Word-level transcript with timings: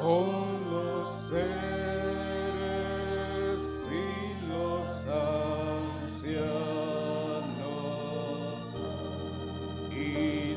con 0.00 0.58
y 3.90 4.46
los 4.48 5.06
ancianos. 5.06 6.38
Y 9.90 10.54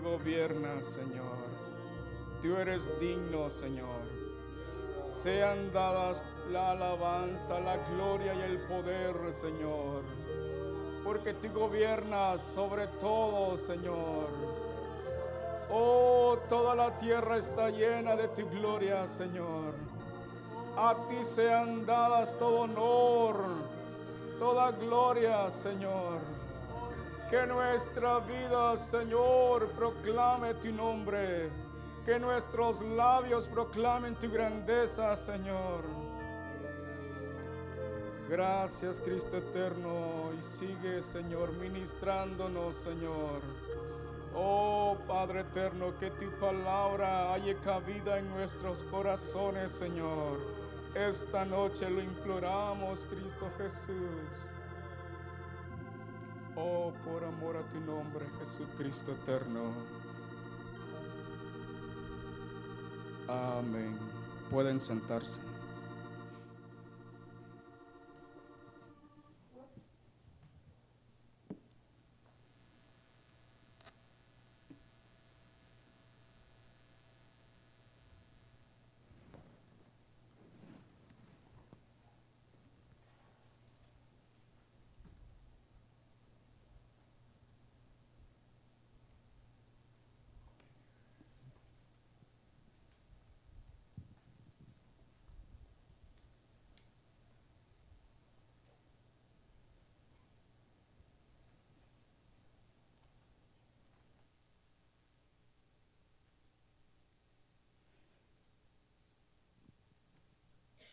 tú 0.00 0.10
gobiernas, 0.10 0.86
Señor. 0.86 1.50
Tú 2.42 2.56
eres 2.56 2.90
digno, 3.00 3.50
Señor. 3.50 4.02
Sean 5.02 5.72
dadas 5.72 6.26
la 6.50 6.72
alabanza, 6.72 7.60
la 7.60 7.76
gloria 7.88 8.34
y 8.34 8.42
el 8.42 8.58
poder, 8.60 9.14
Señor. 9.32 10.02
Porque 11.04 11.34
tú 11.34 11.48
gobiernas 11.52 12.42
sobre 12.42 12.86
todo, 12.86 13.56
Señor. 13.56 14.28
Oh, 15.70 16.36
toda 16.48 16.74
la 16.74 16.96
tierra 16.98 17.38
está 17.38 17.70
llena 17.70 18.16
de 18.16 18.28
tu 18.28 18.48
gloria, 18.50 19.06
Señor. 19.06 19.74
A 20.76 20.94
ti 21.08 21.22
sean 21.22 21.84
dadas 21.84 22.38
todo 22.38 22.62
honor, 22.62 23.44
toda 24.38 24.70
gloria, 24.72 25.50
Señor. 25.50 26.39
Que 27.30 27.46
nuestra 27.46 28.18
vida, 28.18 28.76
Señor, 28.76 29.68
proclame 29.68 30.52
tu 30.54 30.72
nombre. 30.72 31.48
Que 32.04 32.18
nuestros 32.18 32.82
labios 32.82 33.46
proclamen 33.46 34.16
tu 34.16 34.28
grandeza, 34.28 35.14
Señor. 35.14 35.84
Gracias, 38.28 39.00
Cristo 39.00 39.36
eterno. 39.36 40.32
Y 40.36 40.42
sigue, 40.42 41.00
Señor, 41.00 41.52
ministrándonos, 41.52 42.76
Señor. 42.76 43.40
Oh 44.34 44.96
Padre 45.06 45.40
eterno, 45.40 45.92
que 46.00 46.10
tu 46.10 46.28
palabra 46.40 47.32
haya 47.32 47.54
cabida 47.60 48.18
en 48.18 48.28
nuestros 48.30 48.82
corazones, 48.84 49.70
Señor. 49.70 50.38
Esta 50.96 51.44
noche 51.44 51.88
lo 51.88 52.02
imploramos, 52.02 53.06
Cristo 53.06 53.48
Jesús. 53.56 54.50
Oh, 56.62 56.92
por 57.04 57.24
amor 57.24 57.56
a 57.56 57.62
tu 57.70 57.80
nombre, 57.80 58.26
Jesucristo 58.38 59.12
eterno. 59.12 59.72
Amén. 63.26 63.96
Pueden 64.50 64.80
sentarse. 64.80 65.40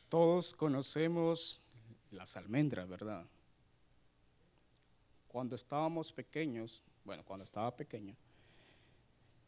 Todos 0.10 0.54
conocemos 0.54 1.60
las 2.12 2.38
almendras, 2.38 2.88
¿verdad? 2.88 3.26
Cuando 5.28 5.56
estábamos 5.56 6.12
pequeños, 6.12 6.82
bueno, 7.04 7.24
cuando 7.26 7.44
estaba 7.44 7.76
pequeño, 7.76 8.16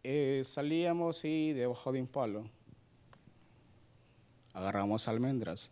eh, 0.03 0.41
salíamos 0.45 1.23
y 1.25 1.53
debajo 1.53 1.91
de 1.91 2.01
un 2.01 2.07
palo 2.07 2.49
agarramos 4.53 5.07
almendras. 5.07 5.71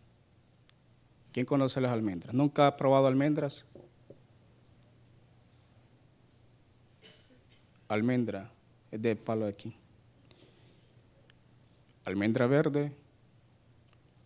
¿Quién 1.32 1.44
conoce 1.44 1.80
las 1.80 1.92
almendras? 1.92 2.34
¿Nunca 2.34 2.66
ha 2.66 2.76
probado 2.76 3.06
almendras? 3.06 3.66
almendra, 7.88 8.50
es 8.90 9.00
de 9.00 9.16
palo 9.16 9.46
aquí. 9.46 9.74
Almendra 12.04 12.46
verde, 12.46 12.92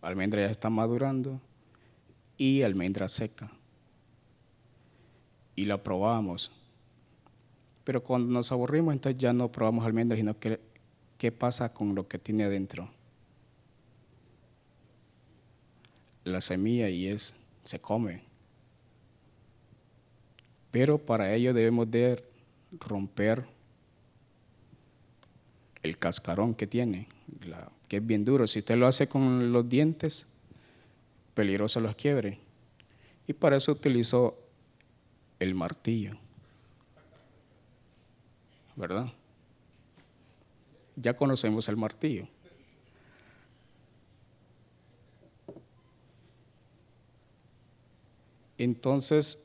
almendra 0.03 0.41
ya 0.41 0.51
está 0.51 0.69
madurando 0.69 1.41
y 2.37 2.61
almendra 2.61 3.09
seca. 3.09 3.51
Y 5.55 5.65
la 5.65 5.81
probamos. 5.81 6.51
Pero 7.83 8.03
cuando 8.03 8.31
nos 8.31 8.51
aburrimos, 8.51 8.93
entonces 8.93 9.19
ya 9.19 9.33
no 9.33 9.51
probamos 9.51 9.85
almendra, 9.85 10.17
sino 10.17 10.37
que 10.39 10.59
qué 11.17 11.31
pasa 11.31 11.73
con 11.73 11.95
lo 11.95 12.07
que 12.07 12.19
tiene 12.19 12.43
adentro. 12.43 12.89
La 16.23 16.41
semilla 16.41 16.89
y 16.89 17.07
es, 17.07 17.35
se 17.63 17.79
come. 17.79 18.23
Pero 20.71 20.97
para 20.97 21.33
ello 21.33 21.53
debemos 21.53 21.89
de 21.91 22.23
romper 22.79 23.45
el 25.83 25.97
cascarón 25.97 26.55
que 26.55 26.65
tiene, 26.65 27.07
que 27.87 27.97
es 27.97 28.05
bien 28.05 28.25
duro. 28.25 28.47
Si 28.47 28.59
usted 28.59 28.75
lo 28.75 28.87
hace 28.87 29.07
con 29.07 29.51
los 29.51 29.67
dientes, 29.67 30.25
peligroso 31.33 31.79
los 31.79 31.95
quiebre. 31.95 32.39
Y 33.27 33.33
para 33.33 33.57
eso 33.57 33.71
utilizó 33.71 34.37
el 35.39 35.55
martillo. 35.55 36.17
¿Verdad? 38.75 39.11
Ya 40.95 41.15
conocemos 41.15 41.67
el 41.69 41.77
martillo. 41.77 42.27
Entonces 48.57 49.43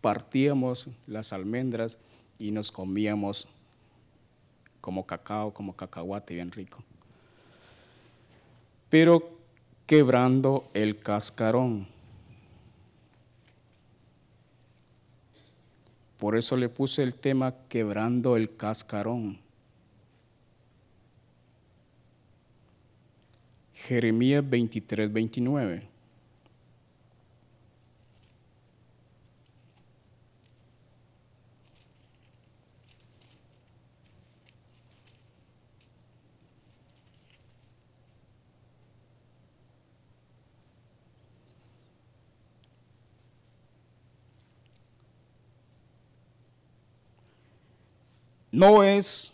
partíamos 0.00 0.88
las 1.06 1.32
almendras 1.32 1.98
y 2.38 2.50
nos 2.50 2.72
comíamos 2.72 3.48
como 4.82 5.06
cacao, 5.06 5.54
como 5.54 5.74
cacahuate 5.74 6.34
bien 6.34 6.50
rico. 6.50 6.82
Pero 8.90 9.30
quebrando 9.86 10.68
el 10.74 10.98
cascarón. 10.98 11.86
Por 16.18 16.36
eso 16.36 16.56
le 16.56 16.68
puse 16.68 17.02
el 17.02 17.14
tema 17.14 17.54
quebrando 17.68 18.36
el 18.36 18.54
cascarón. 18.56 19.38
Jeremías 23.72 24.48
23, 24.48 25.12
29. 25.12 25.91
No 48.52 48.84
es 48.84 49.32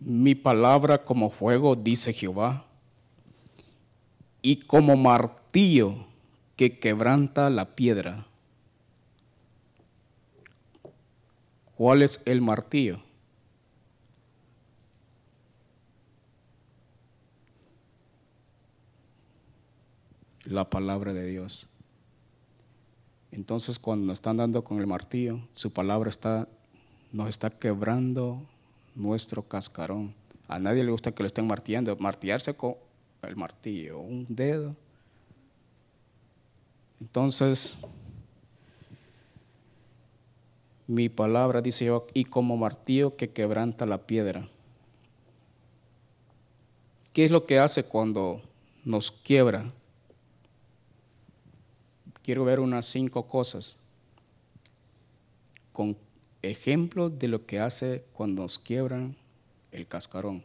mi 0.00 0.34
palabra 0.34 1.02
como 1.02 1.30
fuego, 1.30 1.74
dice 1.74 2.12
Jehová, 2.12 2.66
y 4.42 4.56
como 4.56 4.96
martillo 4.96 6.06
que 6.56 6.78
quebranta 6.78 7.48
la 7.48 7.74
piedra. 7.74 8.26
¿Cuál 11.74 12.02
es 12.02 12.20
el 12.26 12.42
martillo? 12.42 13.00
La 20.44 20.68
palabra 20.68 21.14
de 21.14 21.24
Dios. 21.26 21.66
Entonces 23.32 23.78
cuando 23.78 24.04
nos 24.04 24.14
están 24.14 24.36
dando 24.36 24.62
con 24.64 24.80
el 24.80 24.86
martillo, 24.86 25.40
su 25.54 25.72
palabra 25.72 26.10
está 26.10 26.46
nos 27.12 27.28
está 27.28 27.50
quebrando 27.50 28.40
nuestro 28.94 29.42
cascarón. 29.42 30.14
A 30.48 30.58
nadie 30.58 30.84
le 30.84 30.90
gusta 30.90 31.12
que 31.12 31.22
lo 31.22 31.26
estén 31.26 31.46
martillando. 31.46 31.96
Martillarse 31.96 32.54
con 32.54 32.76
el 33.22 33.36
martillo, 33.36 33.98
un 33.98 34.26
dedo. 34.28 34.74
Entonces, 37.00 37.76
mi 40.86 41.08
palabra 41.08 41.62
dice 41.62 41.84
yo, 41.84 42.06
y 42.14 42.24
como 42.24 42.56
martillo 42.56 43.16
que 43.16 43.30
quebranta 43.30 43.86
la 43.86 43.98
piedra. 43.98 44.48
¿Qué 47.12 47.24
es 47.24 47.30
lo 47.30 47.46
que 47.46 47.58
hace 47.58 47.84
cuando 47.84 48.42
nos 48.84 49.10
quiebra? 49.10 49.72
Quiero 52.22 52.44
ver 52.44 52.60
unas 52.60 52.86
cinco 52.86 53.26
cosas. 53.26 53.76
Con 55.72 55.96
ejemplo 56.42 57.10
de 57.10 57.28
lo 57.28 57.46
que 57.46 57.60
hace 57.60 58.04
cuando 58.12 58.42
nos 58.42 58.58
quiebran 58.58 59.16
el 59.72 59.86
cascarón. 59.86 60.44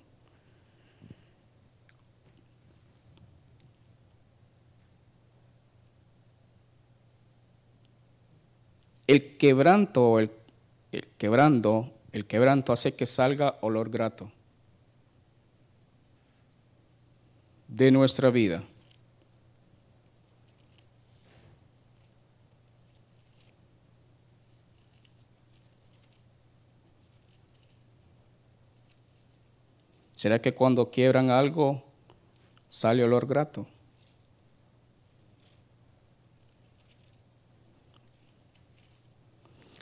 El 9.07 9.37
quebranto, 9.37 10.19
el, 10.19 10.31
el 10.91 11.05
quebrando, 11.17 11.91
el 12.11 12.25
quebranto 12.25 12.73
hace 12.73 12.93
que 12.95 13.05
salga 13.05 13.57
olor 13.61 13.89
grato 13.89 14.31
de 17.67 17.91
nuestra 17.91 18.29
vida. 18.29 18.63
¿Será 30.25 30.41
que 30.41 30.55
cuando 30.55 30.89
quiebran 30.89 31.29
algo 31.29 31.83
sale 32.67 33.03
olor 33.03 33.27
grato? 33.27 33.67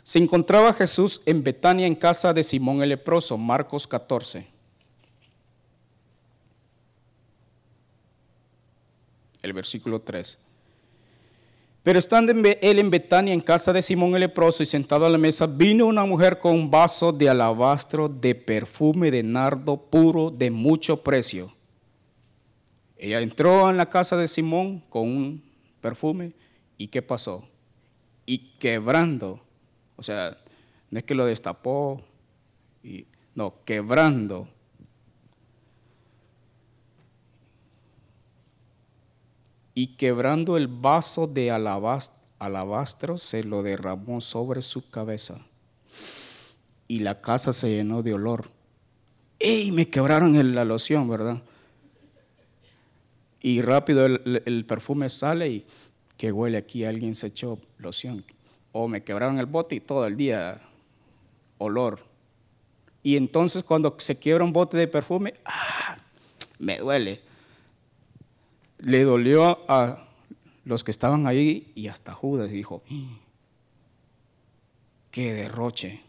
Se 0.04 0.20
encontraba 0.20 0.74
Jesús 0.74 1.22
en 1.26 1.46
Betania 1.46 1.88
en 1.88 1.96
casa 1.96 2.34
de 2.34 2.44
Simón 2.44 2.84
el 2.84 2.90
leproso, 2.90 3.38
Marcos 3.38 3.88
14. 3.88 4.46
El 9.42 9.54
versículo 9.54 10.02
3. 10.02 10.38
Pero 11.84 12.00
estando 12.00 12.32
él 12.32 12.80
en 12.80 12.90
Betania, 12.90 13.34
en 13.34 13.42
casa 13.42 13.74
de 13.74 13.82
Simón 13.82 14.16
el 14.16 14.22
leproso, 14.22 14.64
y 14.64 14.66
sentado 14.66 15.06
a 15.06 15.10
la 15.10 15.18
mesa, 15.18 15.46
vino 15.46 15.86
una 15.86 16.06
mujer 16.06 16.40
con 16.40 16.54
un 16.54 16.72
vaso 16.72 17.12
de 17.12 17.28
alabastro 17.28 18.08
de 18.08 18.34
perfume 18.34 19.12
de 19.12 19.22
nardo 19.22 19.76
puro 19.76 20.32
de 20.32 20.50
mucho 20.50 21.04
precio. 21.04 21.54
Ella 22.98 23.20
entró 23.20 23.70
en 23.70 23.76
la 23.76 23.90
casa 23.90 24.16
de 24.16 24.30
Simón 24.30 24.82
con 24.90 25.10
un 25.10 25.44
perfume, 25.82 26.32
¿y 26.78 26.88
qué 26.88 27.02
pasó? 27.02 27.46
Y 28.26 28.38
quebrando, 28.60 29.42
o 29.98 30.04
sea, 30.04 30.38
no 30.90 31.00
es 31.00 31.04
que 31.04 31.16
lo 31.16 31.26
destapó, 31.26 32.02
y, 32.82 33.08
no, 33.36 33.56
quebrando 33.66 34.48
y 39.76 39.96
quebrando 39.96 40.58
el 40.58 40.68
vaso 40.68 41.28
de 41.28 41.52
alabastro 41.52 43.18
se 43.18 43.44
lo 43.44 43.64
derramó 43.64 44.22
sobre 44.22 44.62
su 44.62 44.90
cabeza. 44.90 45.40
Y 46.88 47.00
la 47.00 47.22
casa 47.22 47.54
se 47.54 47.70
llenó 47.70 48.04
de 48.04 48.14
olor. 48.14 48.50
¡Ey! 49.40 49.72
Me 49.72 49.90
quebraron 49.90 50.54
la 50.54 50.66
loción, 50.66 51.10
¿verdad? 51.10 51.42
Y 53.42 53.62
rápido 53.62 54.06
el, 54.06 54.66
perfume 54.68 55.10
sale 55.10 55.50
y 55.50 55.66
que 56.18 56.32
huele 56.32 56.58
aquí, 56.58 56.86
alguien 56.86 57.16
se 57.16 57.28
echó 57.28 57.60
loción. 57.78 58.24
O 58.72 58.88
me 58.88 59.04
quebraron 59.04 59.40
el 59.40 59.48
bote 59.48 59.76
y 59.76 59.80
todo 59.80 60.06
el 60.06 60.16
día 60.16 60.62
olor. 61.58 62.00
Y 63.02 63.18
entonces 63.18 63.64
cuando 63.64 63.96
se 63.98 64.18
quiebra 64.18 64.44
un 64.44 64.54
bote 64.54 64.78
de 64.78 64.88
perfume, 64.88 65.34
¡ah! 65.46 65.98
me 66.60 66.78
duele 66.78 67.33
le 68.84 69.04
dolió 69.04 69.60
a 69.70 70.08
los 70.66 70.84
que 70.84 70.92
estaban 70.92 71.26
ahí 71.26 71.72
y 71.74 71.88
hasta 71.88 72.14
Judas 72.14 72.52
dijo, 72.52 72.84
qué 75.10 75.34
derroche. 75.34 76.02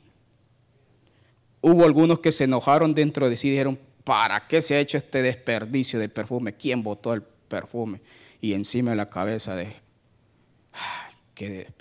Hubo 1.60 1.84
algunos 1.84 2.18
que 2.18 2.32
se 2.32 2.44
enojaron 2.44 2.94
dentro 2.94 3.30
de 3.30 3.36
sí 3.36 3.48
y 3.48 3.50
dijeron, 3.52 3.78
¿para 4.02 4.46
qué 4.48 4.60
se 4.60 4.74
ha 4.74 4.80
hecho 4.80 4.98
este 4.98 5.22
desperdicio 5.22 5.98
de 5.98 6.08
perfume? 6.08 6.54
¿Quién 6.54 6.82
botó 6.82 7.14
el 7.14 7.22
perfume? 7.22 8.00
Y 8.40 8.52
encima 8.52 8.90
de 8.90 8.96
la 8.96 9.08
cabeza 9.08 9.54
de, 9.56 9.76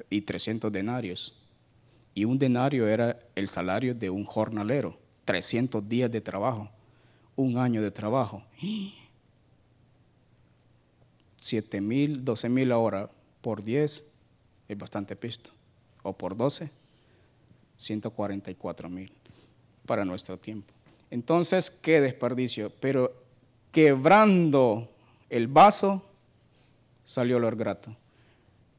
y 0.10 0.22
300 0.22 0.72
denarios. 0.72 1.36
Y 2.14 2.26
un 2.26 2.38
denario 2.38 2.88
era 2.88 3.20
el 3.36 3.48
salario 3.48 3.96
de 3.96 4.12
un 4.12 4.26
jornalero, 4.26 5.00
300 5.26 5.90
días 5.90 6.12
de 6.12 6.22
trabajo, 6.22 6.70
un 7.36 7.58
año 7.58 7.82
de 7.82 7.90
trabajo. 7.90 8.44
7 11.44 11.82
mil, 11.82 12.24
12 12.24 12.48
mil 12.48 12.72
ahora 12.72 13.10
por 13.42 13.64
10 13.64 14.06
es 14.70 14.78
bastante 14.78 15.18
pisto. 15.18 15.52
O 16.02 16.14
por 16.14 16.38
12, 16.38 16.70
144 17.76 18.90
mil 18.90 19.12
para 19.86 20.06
nuestro 20.06 20.38
tiempo. 20.38 20.74
Entonces, 21.12 21.70
qué 21.70 22.00
desperdicio. 22.00 22.72
Pero 22.80 23.14
quebrando 23.74 24.90
el 25.30 25.48
vaso, 25.48 26.02
salió 27.04 27.36
olor 27.36 27.58
grato. 27.58 27.94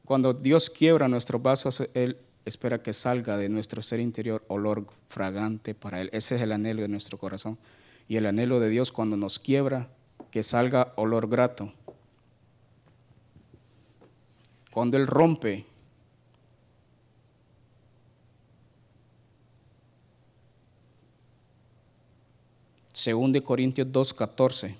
Cuando 0.03 0.33
Dios 0.33 0.71
quiebra 0.71 1.07
nuestros 1.07 1.43
vasos, 1.43 1.83
Él 1.93 2.17
espera 2.45 2.81
que 2.81 2.93
salga 2.93 3.37
de 3.37 3.47
nuestro 3.47 3.83
ser 3.83 3.99
interior 3.99 4.43
olor 4.47 4.87
fragante 5.07 5.75
para 5.75 6.01
Él. 6.01 6.09
Ese 6.13 6.33
es 6.33 6.41
el 6.41 6.51
anhelo 6.51 6.81
de 6.81 6.87
nuestro 6.87 7.19
corazón. 7.19 7.59
Y 8.07 8.17
el 8.17 8.25
anhelo 8.25 8.59
de 8.59 8.69
Dios 8.69 8.91
cuando 8.91 9.17
nos 9.17 9.37
quiebra, 9.37 9.87
que 10.31 10.41
salga 10.41 10.93
olor 10.95 11.29
grato. 11.29 11.71
Cuando 14.75 14.97
Él 14.97 15.07
rompe, 15.07 15.63
según 22.91 23.31
de 23.31 23.41
Corintios 23.41 23.87
2.14. 23.87 24.75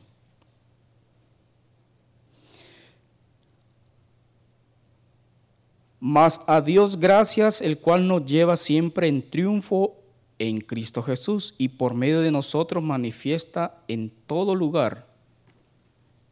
Mas 6.02 6.42
a 6.46 6.60
Dios 6.60 7.00
gracias, 7.00 7.62
el 7.62 7.80
cual 7.80 8.06
nos 8.06 8.26
lleva 8.26 8.58
siempre 8.58 9.08
en 9.08 9.30
triunfo 9.30 9.96
en 10.40 10.60
Cristo 10.60 11.04
Jesús 11.04 11.56
y 11.58 11.70
por 11.70 11.94
medio 11.94 12.20
de 12.20 12.32
nosotros 12.32 12.84
manifiesta 12.84 13.82
en 13.88 14.12
todo 14.28 14.56
lugar 14.56 15.08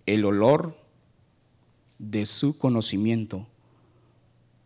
el 0.05 0.25
olor 0.25 0.75
de 1.98 2.25
su 2.25 2.58
conocimiento, 2.58 3.48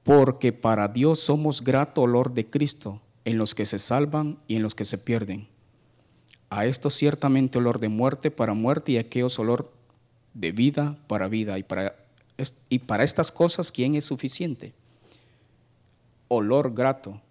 porque 0.07 0.53
para 0.53 0.87
Dios 0.87 1.19
somos 1.19 1.61
grato 1.61 2.01
olor 2.01 2.33
de 2.33 2.49
Cristo 2.49 3.01
en 3.25 3.37
los 3.37 3.53
que 3.53 3.65
se 3.65 3.77
salvan 3.77 4.39
y 4.47 4.55
en 4.55 4.63
los 4.63 4.73
que 4.73 4.85
se 4.85 4.97
pierden. 4.97 5.49
A 6.49 6.65
esto 6.65 6.89
ciertamente 6.89 7.57
olor 7.57 7.79
de 7.79 7.89
muerte 7.89 8.31
para 8.31 8.53
muerte 8.53 8.93
y 8.93 8.97
aquellos 8.97 9.37
olor 9.37 9.69
de 10.33 10.53
vida 10.53 10.97
para 11.07 11.27
vida. 11.27 11.59
Y 11.59 11.63
para, 11.63 11.97
y 12.69 12.79
para 12.79 13.03
estas 13.03 13.33
cosas, 13.33 13.69
¿quién 13.69 13.95
es 13.95 14.05
suficiente? 14.05 14.73
olor 16.29 16.73
grato. 16.73 17.21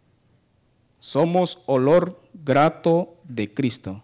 Somos 1.01 1.61
olor 1.65 2.21
grato 2.35 3.15
de 3.25 3.53
Cristo. 3.53 4.03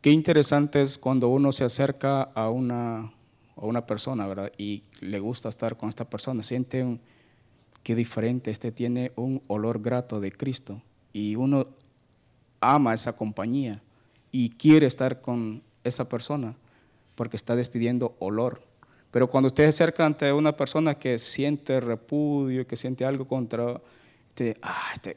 Qué 0.00 0.10
interesante 0.10 0.80
es 0.80 0.96
cuando 0.96 1.28
uno 1.28 1.52
se 1.52 1.64
acerca 1.64 2.22
a 2.22 2.48
una, 2.48 3.12
a 3.56 3.60
una 3.66 3.86
persona, 3.86 4.26
¿verdad? 4.26 4.50
Y 4.56 4.84
le 5.00 5.18
gusta 5.20 5.50
estar 5.50 5.76
con 5.76 5.90
esta 5.90 6.08
persona, 6.08 6.42
siente 6.42 6.82
un, 6.82 7.00
qué 7.88 7.94
diferente, 7.94 8.50
este 8.50 8.70
tiene 8.70 9.12
un 9.16 9.40
olor 9.46 9.80
grato 9.80 10.20
de 10.20 10.30
Cristo. 10.30 10.82
Y 11.14 11.36
uno 11.36 11.68
ama 12.60 12.92
esa 12.92 13.16
compañía 13.16 13.80
y 14.30 14.50
quiere 14.50 14.86
estar 14.86 15.22
con 15.22 15.62
esa 15.84 16.06
persona 16.06 16.54
porque 17.14 17.38
está 17.38 17.56
despidiendo 17.56 18.14
olor. 18.18 18.60
Pero 19.10 19.30
cuando 19.30 19.46
usted 19.46 19.64
se 19.64 19.70
acerca 19.70 20.04
ante 20.04 20.30
una 20.34 20.54
persona 20.54 20.98
que 20.98 21.18
siente 21.18 21.80
repudio, 21.80 22.66
que 22.66 22.76
siente 22.76 23.06
algo 23.06 23.26
contra, 23.26 23.80
este, 24.28 24.58
ah, 24.60 24.90
este 24.92 25.16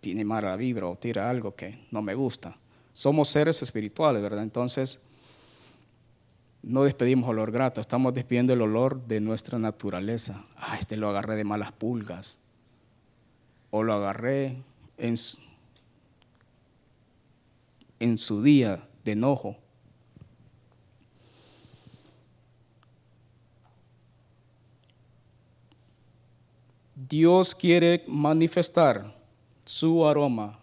tiene 0.00 0.24
mala 0.24 0.56
vibra 0.56 0.88
o 0.88 0.96
tira 0.96 1.30
algo 1.30 1.54
que 1.54 1.86
no 1.92 2.02
me 2.02 2.16
gusta. 2.16 2.58
Somos 2.92 3.28
seres 3.28 3.62
espirituales, 3.62 4.20
¿verdad? 4.20 4.42
Entonces, 4.42 4.98
no 6.62 6.84
despedimos 6.84 7.28
olor 7.28 7.50
grato, 7.50 7.80
estamos 7.80 8.14
despidiendo 8.14 8.52
el 8.52 8.62
olor 8.62 9.04
de 9.06 9.20
nuestra 9.20 9.58
naturaleza. 9.58 10.44
Ah, 10.56 10.76
este 10.78 10.96
lo 10.96 11.08
agarré 11.08 11.36
de 11.36 11.44
malas 11.44 11.72
pulgas. 11.72 12.38
O 13.70 13.82
lo 13.82 13.94
agarré 13.94 14.62
en, 14.98 15.14
en 17.98 18.18
su 18.18 18.42
día 18.42 18.86
de 19.04 19.12
enojo. 19.12 19.56
Dios 26.94 27.54
quiere 27.54 28.04
manifestar 28.06 29.14
su 29.64 30.06
aroma 30.06 30.60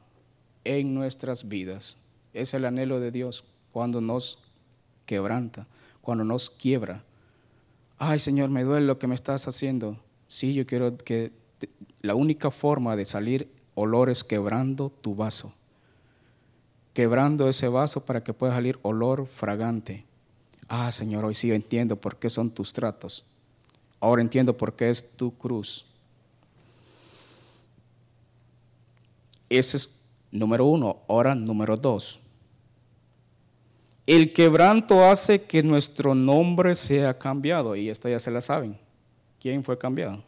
en 0.63 0.93
nuestras 0.93 1.47
vidas. 1.47 1.97
Es 2.33 2.53
el 2.53 2.65
anhelo 2.65 2.99
de 2.99 3.11
Dios 3.11 3.43
cuando 3.71 4.01
nos 4.01 4.39
quebranta, 5.05 5.67
cuando 6.01 6.23
nos 6.23 6.49
quiebra. 6.49 7.03
Ay, 7.97 8.19
Señor, 8.19 8.49
me 8.49 8.63
duele 8.63 8.85
lo 8.85 8.97
que 8.99 9.07
me 9.07 9.15
estás 9.15 9.47
haciendo. 9.47 9.97
Sí, 10.27 10.53
yo 10.53 10.65
quiero 10.65 10.97
que 10.97 11.31
la 12.01 12.15
única 12.15 12.51
forma 12.51 12.95
de 12.95 13.05
salir 13.05 13.51
olor 13.75 14.09
es 14.09 14.23
quebrando 14.23 14.89
tu 14.89 15.15
vaso. 15.15 15.53
Quebrando 16.93 17.49
ese 17.49 17.67
vaso 17.67 18.05
para 18.05 18.23
que 18.23 18.33
pueda 18.33 18.53
salir 18.53 18.79
olor 18.81 19.27
fragante. 19.27 20.05
Ah, 20.67 20.91
Señor, 20.91 21.25
hoy 21.25 21.35
sí 21.35 21.51
entiendo 21.51 21.95
por 21.95 22.17
qué 22.17 22.29
son 22.29 22.51
tus 22.51 22.73
tratos. 22.73 23.25
Ahora 23.99 24.21
entiendo 24.21 24.55
por 24.55 24.75
qué 24.75 24.89
es 24.89 25.15
tu 25.17 25.37
cruz. 25.37 25.85
Ese 29.49 29.77
es 29.77 29.99
número 30.31 30.65
uno. 30.65 30.97
Ahora, 31.07 31.35
número 31.35 31.75
dos. 31.75 32.19
El 34.09 34.33
quebranto 34.33 35.05
hace 35.05 35.43
que 35.43 35.61
nuestro 35.61 36.15
nombre 36.15 36.73
sea 36.73 37.19
cambiado. 37.19 37.75
Y 37.75 37.91
esta 37.91 38.09
ya 38.09 38.19
se 38.19 38.31
la 38.31 38.41
saben. 38.41 38.75
¿Quién 39.39 39.63
fue 39.63 39.77
cambiado? 39.77 40.23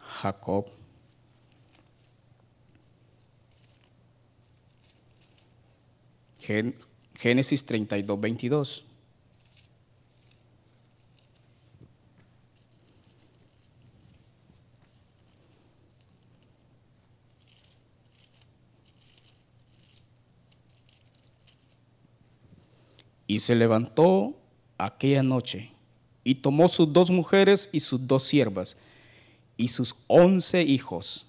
Jacob. 0.00 0.66
Génesis 7.14 7.64
32, 7.64 8.20
22. 8.20 8.84
Y 23.28 23.38
se 23.38 23.54
levantó 23.54 24.34
aquella 24.78 25.22
noche 25.22 25.70
y 26.24 26.34
tomó 26.34 26.66
sus 26.66 26.92
dos 26.92 27.10
mujeres 27.10 27.70
y 27.72 27.78
sus 27.80 28.08
dos 28.08 28.24
siervas 28.24 28.76
y 29.56 29.68
sus 29.68 29.94
once 30.08 30.62
hijos 30.62 31.26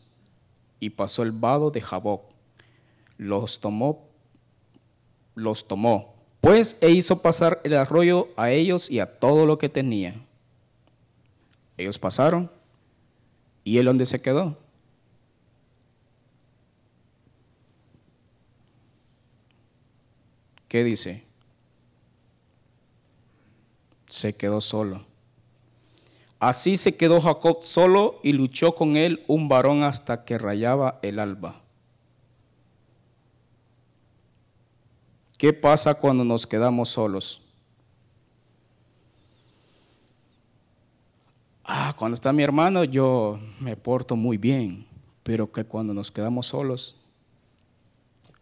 y 0.79 0.91
pasó 0.91 1.23
el 1.23 1.31
vado 1.31 1.71
de 1.71 1.81
Jaboc. 1.81 2.23
Los 3.17 3.59
tomó, 3.59 4.07
los 5.35 5.67
tomó, 5.67 6.15
pues 6.41 6.77
e 6.81 6.91
hizo 6.91 7.21
pasar 7.21 7.59
el 7.63 7.75
arroyo 7.75 8.29
a 8.37 8.51
ellos 8.51 8.89
y 8.89 8.99
a 8.99 9.19
todo 9.19 9.45
lo 9.45 9.57
que 9.57 9.67
tenía. 9.67 10.15
Ellos 11.77 11.99
pasaron 11.99 12.49
y 13.63 13.77
él 13.77 13.85
donde 13.85 14.05
se 14.05 14.21
quedó. 14.21 14.57
¿Qué 20.67 20.83
dice? 20.83 21.28
Se 24.09 24.35
quedó 24.35 24.59
solo. 24.59 25.05
Así 26.39 26.77
se 26.77 26.95
quedó 26.95 27.21
Jacob 27.21 27.59
solo 27.61 28.19
y 28.23 28.33
luchó 28.33 28.73
con 28.75 28.97
él 28.97 29.23
un 29.27 29.47
varón 29.47 29.83
hasta 29.83 30.25
que 30.25 30.37
rayaba 30.37 30.99
el 31.01 31.19
alba. 31.19 31.61
¿Qué 35.37 35.53
pasa 35.53 35.93
cuando 35.95 36.25
nos 36.25 36.45
quedamos 36.47 36.89
solos? 36.89 37.41
Ah, 41.63 41.93
cuando 41.97 42.15
está 42.15 42.33
mi 42.33 42.43
hermano 42.43 42.83
yo 42.83 43.39
me 43.59 43.77
porto 43.77 44.15
muy 44.15 44.37
bien, 44.37 44.87
pero 45.23 45.51
que 45.51 45.63
cuando 45.63 45.93
nos 45.93 46.11
quedamos 46.11 46.47
solos 46.47 46.95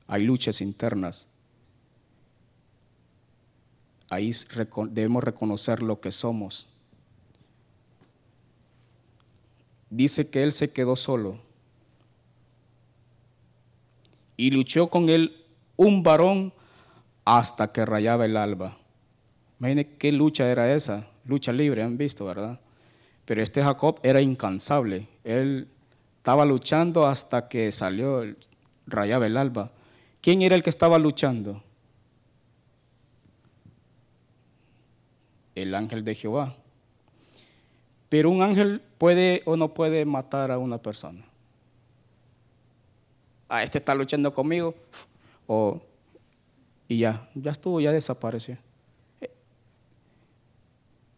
hay 0.08 0.24
luchas 0.24 0.62
internas 0.62 1.28
ahí 4.10 4.32
debemos 4.90 5.24
reconocer 5.24 5.82
lo 5.82 6.00
que 6.00 6.12
somos. 6.12 6.68
Dice 9.90 10.30
que 10.30 10.44
él 10.44 10.52
se 10.52 10.72
quedó 10.72 10.96
solo 10.96 11.40
y 14.36 14.52
luchó 14.52 14.88
con 14.90 15.10
él 15.10 15.44
un 15.76 16.04
varón 16.04 16.54
hasta 17.26 17.72
que 17.72 17.86
rayaba 17.86 18.26
el 18.26 18.38
alba. 18.38 18.78
Imaginen 19.60 19.96
qué 19.98 20.12
lucha 20.12 20.50
era 20.50 20.74
esa, 20.74 21.08
lucha 21.26 21.52
libre, 21.52 21.84
han 21.84 21.98
visto, 21.98 22.26
¿verdad? 22.26 22.60
Pero 23.26 23.42
este 23.42 23.64
Jacob 23.64 24.00
era 24.04 24.22
incansable, 24.22 25.08
él 25.24 25.68
estaba 26.18 26.46
luchando 26.46 27.08
hasta 27.08 27.50
que 27.50 27.72
salió, 27.72 28.24
rayaba 28.86 29.26
el 29.26 29.38
alba. 29.38 29.72
¿Quién 30.22 30.42
era 30.42 30.56
el 30.56 30.64
que 30.64 30.70
estaba 30.70 31.00
luchando? 31.00 31.64
El 35.58 35.74
ángel 35.74 36.06
de 36.06 36.14
Jehová. 36.14 36.56
Pero 38.10 38.30
un 38.30 38.44
ángel 38.44 38.80
puede 39.00 39.42
o 39.46 39.58
no 39.58 39.74
puede 39.74 40.06
matar 40.06 40.52
a 40.52 40.60
una 40.60 40.78
persona. 40.78 41.26
Ah, 43.50 43.64
este 43.64 43.80
está 43.80 43.96
luchando 43.96 44.32
conmigo. 44.32 44.76
O, 45.48 45.82
y 46.88 47.00
ya, 47.00 47.28
ya 47.34 47.50
estuvo, 47.52 47.82
ya 47.82 47.92
desapareció. 47.92 48.60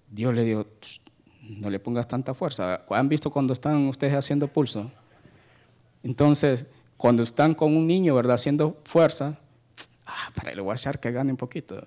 Dios 0.09 0.33
le 0.33 0.45
dijo, 0.45 0.65
no 1.41 1.69
le 1.69 1.79
pongas 1.79 2.07
tanta 2.07 2.33
fuerza. 2.33 2.85
¿Han 2.91 3.09
visto 3.09 3.29
cuando 3.31 3.51
están 3.51 3.87
ustedes 3.87 4.13
haciendo 4.13 4.47
pulso? 4.47 4.89
Entonces, 6.01 6.65
cuando 6.95 7.23
están 7.23 7.53
con 7.53 7.75
un 7.75 7.85
niño, 7.85 8.15
¿verdad? 8.15 8.35
Haciendo 8.35 8.77
fuerza, 8.85 9.37
ah, 10.05 10.31
para 10.33 10.53
le 10.53 10.61
voy 10.61 10.71
a 10.71 10.75
echar 10.75 10.97
que 11.01 11.11
gane 11.11 11.31
un 11.31 11.37
poquito. 11.37 11.85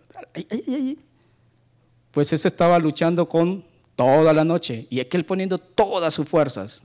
Pues 2.13 2.33
ese 2.33 2.49
estaba 2.49 2.79
luchando 2.79 3.29
con 3.29 3.65
toda 3.97 4.33
la 4.33 4.45
noche 4.45 4.87
y 4.91 5.01
aquel 5.01 5.25
poniendo 5.25 5.59
todas 5.59 6.15
sus 6.15 6.29
fuerzas. 6.29 6.85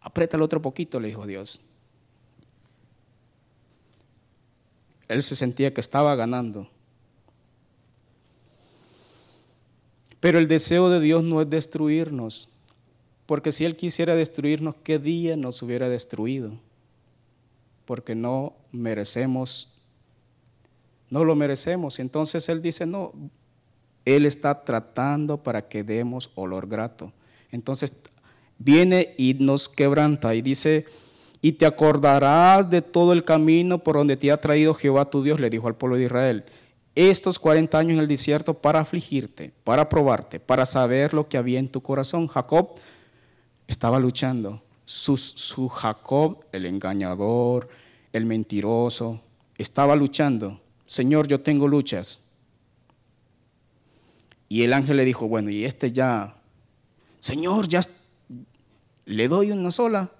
Apriétalo 0.00 0.44
otro 0.44 0.62
poquito, 0.62 0.98
le 1.00 1.08
dijo 1.08 1.26
Dios. 1.26 1.60
Él 5.08 5.22
se 5.22 5.36
sentía 5.36 5.74
que 5.74 5.80
estaba 5.80 6.14
ganando. 6.16 6.68
Pero 10.20 10.38
el 10.38 10.48
deseo 10.48 10.88
de 10.88 11.00
Dios 11.00 11.22
no 11.22 11.42
es 11.42 11.50
destruirnos, 11.50 12.48
porque 13.26 13.52
si 13.52 13.64
Él 13.64 13.76
quisiera 13.76 14.14
destruirnos, 14.14 14.74
¿qué 14.82 14.98
día 14.98 15.36
nos 15.36 15.62
hubiera 15.62 15.88
destruido? 15.88 16.58
Porque 17.84 18.14
no 18.14 18.54
merecemos, 18.72 19.75
no 21.10 21.24
lo 21.24 21.34
merecemos. 21.34 21.98
Entonces 21.98 22.48
Él 22.48 22.62
dice, 22.62 22.86
no, 22.86 23.12
Él 24.04 24.26
está 24.26 24.64
tratando 24.64 25.42
para 25.42 25.68
que 25.68 25.84
demos 25.84 26.30
olor 26.34 26.68
grato. 26.68 27.12
Entonces 27.50 27.92
viene 28.58 29.14
y 29.16 29.34
nos 29.34 29.68
quebranta 29.68 30.34
y 30.34 30.42
dice, 30.42 30.86
y 31.42 31.52
te 31.52 31.66
acordarás 31.66 32.70
de 32.70 32.82
todo 32.82 33.12
el 33.12 33.24
camino 33.24 33.78
por 33.78 33.96
donde 33.96 34.16
te 34.16 34.32
ha 34.32 34.40
traído 34.40 34.74
Jehová 34.74 35.10
tu 35.10 35.22
Dios, 35.22 35.38
le 35.38 35.50
dijo 35.50 35.68
al 35.68 35.76
pueblo 35.76 35.96
de 35.96 36.04
Israel 36.04 36.44
estos 36.96 37.38
40 37.38 37.78
años 37.78 37.92
en 37.92 37.98
el 38.00 38.08
desierto 38.08 38.54
para 38.54 38.80
afligirte, 38.80 39.52
para 39.62 39.88
probarte, 39.88 40.40
para 40.40 40.64
saber 40.64 41.12
lo 41.12 41.28
que 41.28 41.36
había 41.36 41.58
en 41.58 41.68
tu 41.68 41.82
corazón. 41.82 42.26
Jacob 42.26 42.70
estaba 43.68 44.00
luchando. 44.00 44.62
Su, 44.86 45.68
Jacob, 45.68 46.44
el 46.52 46.64
engañador, 46.64 47.68
el 48.12 48.24
mentiroso, 48.24 49.20
estaba 49.58 49.94
luchando. 49.94 50.60
Señor, 50.86 51.26
yo 51.26 51.40
tengo 51.40 51.68
luchas. 51.68 52.20
Y 54.48 54.62
el 54.62 54.72
ángel 54.72 54.96
le 54.96 55.04
dijo, 55.04 55.26
bueno, 55.26 55.50
y 55.50 55.64
este 55.64 55.92
ya, 55.92 56.36
Señor, 57.18 57.68
ya 57.68 57.80
le 59.04 59.28
doy 59.28 59.50
una 59.50 59.70
sola. 59.72 60.10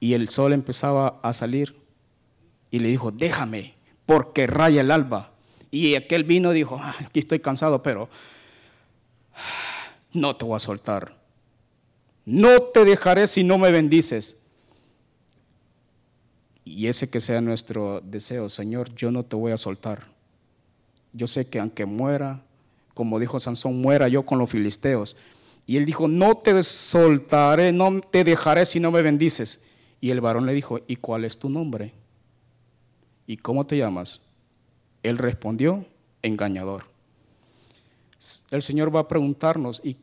Y 0.00 0.14
el 0.14 0.28
sol 0.28 0.52
empezaba 0.52 1.20
a 1.22 1.32
salir 1.32 1.76
y 2.70 2.78
le 2.78 2.88
dijo, 2.88 3.10
déjame, 3.10 3.74
porque 4.06 4.46
raya 4.46 4.80
el 4.80 4.90
alba. 4.90 5.32
Y 5.70 5.94
aquel 5.94 6.24
vino 6.24 6.52
y 6.52 6.56
dijo, 6.56 6.78
ah, 6.80 6.94
aquí 7.00 7.18
estoy 7.18 7.40
cansado, 7.40 7.82
pero 7.82 8.08
no 10.12 10.36
te 10.36 10.44
voy 10.44 10.56
a 10.56 10.60
soltar. 10.60 11.16
No 12.24 12.62
te 12.62 12.84
dejaré 12.84 13.26
si 13.26 13.44
no 13.44 13.58
me 13.58 13.70
bendices. 13.70 14.38
Y 16.66 16.88
ese 16.88 17.08
que 17.08 17.20
sea 17.20 17.40
nuestro 17.40 18.02
deseo, 18.02 18.50
Señor, 18.50 18.94
yo 18.94 19.10
no 19.10 19.24
te 19.24 19.36
voy 19.36 19.52
a 19.52 19.56
soltar. 19.56 20.08
Yo 21.14 21.26
sé 21.26 21.46
que 21.46 21.58
aunque 21.58 21.86
muera, 21.86 22.42
como 22.92 23.18
dijo 23.18 23.40
Sansón, 23.40 23.80
muera 23.80 24.08
yo 24.08 24.26
con 24.26 24.38
los 24.38 24.50
filisteos. 24.50 25.16
Y 25.64 25.78
él 25.78 25.86
dijo, 25.86 26.08
no 26.08 26.36
te 26.36 26.62
soltaré, 26.62 27.72
no 27.72 28.02
te 28.02 28.22
dejaré 28.22 28.66
si 28.66 28.80
no 28.80 28.90
me 28.90 29.00
bendices. 29.00 29.60
Y 30.02 30.10
el 30.10 30.20
varón 30.20 30.44
le 30.44 30.52
dijo, 30.52 30.80
¿y 30.86 30.96
cuál 30.96 31.24
es 31.24 31.38
tu 31.38 31.48
nombre? 31.48 31.94
¿y 33.26 33.36
cómo 33.36 33.66
te 33.66 33.76
llamas? 33.76 34.22
Él 35.02 35.18
respondió, 35.18 35.84
engañador. 36.22 36.84
El 38.50 38.62
Señor 38.62 38.94
va 38.94 39.00
a 39.00 39.08
preguntarnos, 39.08 39.80
¿y, 39.84 39.96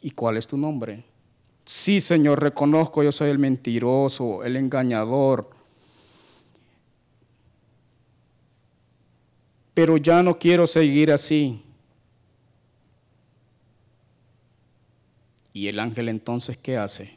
¿y 0.00 0.10
cuál 0.12 0.36
es 0.36 0.46
tu 0.46 0.56
nombre? 0.56 1.04
Sí, 1.72 2.00
Señor, 2.00 2.40
reconozco, 2.40 3.04
yo 3.04 3.12
soy 3.12 3.30
el 3.30 3.38
mentiroso, 3.38 4.42
el 4.42 4.56
engañador. 4.56 5.50
Pero 9.72 9.96
ya 9.96 10.20
no 10.24 10.36
quiero 10.36 10.66
seguir 10.66 11.12
así. 11.12 11.62
Y 15.52 15.68
el 15.68 15.78
ángel 15.78 16.08
entonces, 16.08 16.56
¿qué 16.56 16.76
hace? 16.76 17.16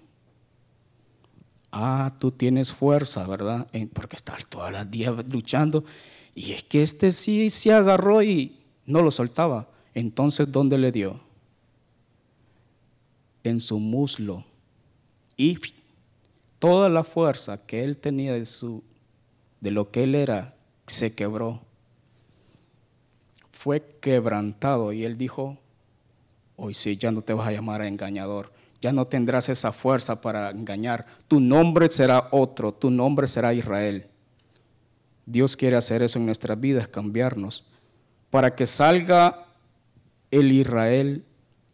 ah, 1.71 2.15
tú 2.19 2.29
tienes 2.29 2.71
fuerza, 2.71 3.25
¿verdad? 3.25 3.67
Porque 3.91 4.17
estás 4.17 4.45
todas 4.47 4.71
las 4.71 4.91
días 4.91 5.15
luchando. 5.31 5.83
Y 6.35 6.51
es 6.51 6.63
que 6.63 6.83
este 6.83 7.11
sí 7.11 7.49
se 7.49 7.73
agarró 7.73 8.21
y 8.21 8.59
no 8.85 9.01
lo 9.01 9.09
soltaba. 9.09 9.67
Entonces, 9.95 10.51
¿dónde 10.51 10.77
le 10.77 10.91
dio? 10.91 11.32
En 13.43 13.59
su 13.59 13.79
muslo. 13.79 14.45
Y 15.37 15.57
toda 16.59 16.89
la 16.89 17.03
fuerza 17.03 17.65
que 17.65 17.83
él 17.83 17.97
tenía 17.97 18.33
de, 18.33 18.45
su, 18.45 18.83
de 19.59 19.71
lo 19.71 19.91
que 19.91 20.03
él 20.03 20.15
era 20.15 20.55
se 20.87 21.15
quebró. 21.15 21.61
Fue 23.51 23.85
quebrantado 24.01 24.91
y 24.91 25.03
él 25.03 25.17
dijo, 25.17 25.57
hoy 26.55 26.73
sí, 26.73 26.97
ya 26.97 27.11
no 27.11 27.21
te 27.21 27.33
vas 27.33 27.47
a 27.47 27.51
llamar 27.51 27.81
engañador 27.81 28.51
ya 28.83 28.91
no 28.91 29.07
tendrás 29.07 29.47
esa 29.47 29.71
fuerza 29.71 30.19
para 30.19 30.49
engañar. 30.49 31.05
Tu 31.29 31.39
nombre 31.39 31.87
será 31.87 32.27
otro, 32.31 32.73
tu 32.73 32.91
nombre 32.91 33.27
será 33.27 33.53
Israel. 33.53 34.07
Dios 35.25 35.55
quiere 35.55 35.77
hacer 35.77 36.03
eso 36.03 36.19
en 36.19 36.25
nuestras 36.25 36.59
vidas, 36.59 36.89
cambiarnos, 36.89 37.65
para 38.29 38.53
que 38.53 38.65
salga 38.65 39.45
el 40.31 40.51
Israel 40.51 41.23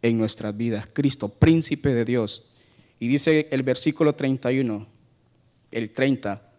en 0.02 0.18
nuestras 0.18 0.56
vidas, 0.56 0.88
Cristo, 0.92 1.28
príncipe 1.28 1.94
de 1.94 2.04
Dios. 2.04 2.44
Y 2.98 3.08
dice 3.08 3.48
el 3.50 3.62
versículo 3.62 4.14
31, 4.14 4.86
el 5.70 5.90
30, 5.90 6.50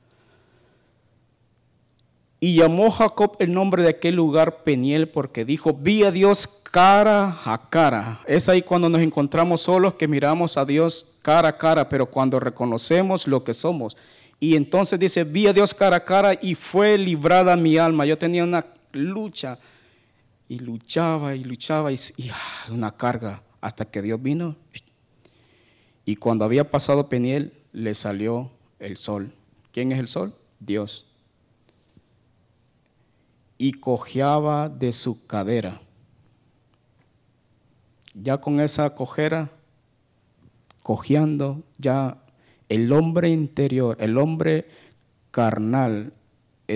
y 2.43 2.55
llamó 2.55 2.89
Jacob 2.89 3.35
el 3.37 3.53
nombre 3.53 3.83
de 3.83 3.89
aquel 3.89 4.15
lugar 4.15 4.63
Peniel 4.63 5.09
porque 5.09 5.45
dijo, 5.45 5.75
vi 5.75 6.03
a 6.03 6.09
Dios 6.09 6.47
cara 6.63 7.39
a 7.45 7.69
cara. 7.69 8.19
Es 8.25 8.49
ahí 8.49 8.63
cuando 8.63 8.89
nos 8.89 9.01
encontramos 9.01 9.61
solos 9.61 9.93
que 9.93 10.07
miramos 10.07 10.57
a 10.57 10.65
Dios 10.65 11.05
cara 11.21 11.49
a 11.49 11.57
cara, 11.59 11.87
pero 11.87 12.07
cuando 12.07 12.39
reconocemos 12.39 13.27
lo 13.27 13.43
que 13.43 13.53
somos. 13.53 13.95
Y 14.39 14.55
entonces 14.55 14.99
dice, 14.99 15.23
vi 15.23 15.45
a 15.45 15.53
Dios 15.53 15.75
cara 15.75 15.97
a 15.97 16.03
cara 16.03 16.33
y 16.41 16.55
fue 16.55 16.97
librada 16.97 17.55
mi 17.55 17.77
alma. 17.77 18.07
Yo 18.07 18.17
tenía 18.17 18.43
una 18.43 18.65
lucha 18.91 19.59
y 20.51 20.59
luchaba 20.59 21.35
y 21.35 21.43
luchaba 21.45 21.91
y, 21.91 21.97
ah, 22.31 22.65
una 22.71 22.97
carga 22.97 23.41
hasta 23.61 23.85
que 23.85 24.01
Dios 24.01 24.21
vino. 24.21 24.57
Y 26.03 26.17
cuando 26.17 26.43
había 26.43 26.69
pasado 26.69 27.07
Peniel, 27.07 27.53
le 27.71 27.95
salió 27.95 28.51
el 28.79 28.97
sol. 28.97 29.31
¿Quién 29.71 29.93
es 29.93 29.99
el 29.99 30.07
sol? 30.09 30.35
Dios 30.59 31.05
y 33.61 33.73
cojeaba 33.73 34.69
de 34.69 34.91
su 34.91 35.27
cadera. 35.27 35.79
Ya 38.15 38.41
con 38.41 38.59
esa 38.59 38.95
cojera, 38.95 39.51
cojeando, 40.81 41.61
ya 41.77 42.17
el 42.69 42.91
hombre 42.91 43.29
interior, 43.29 43.97
el 43.99 44.17
hombre 44.17 44.67
carnal, 45.29 46.11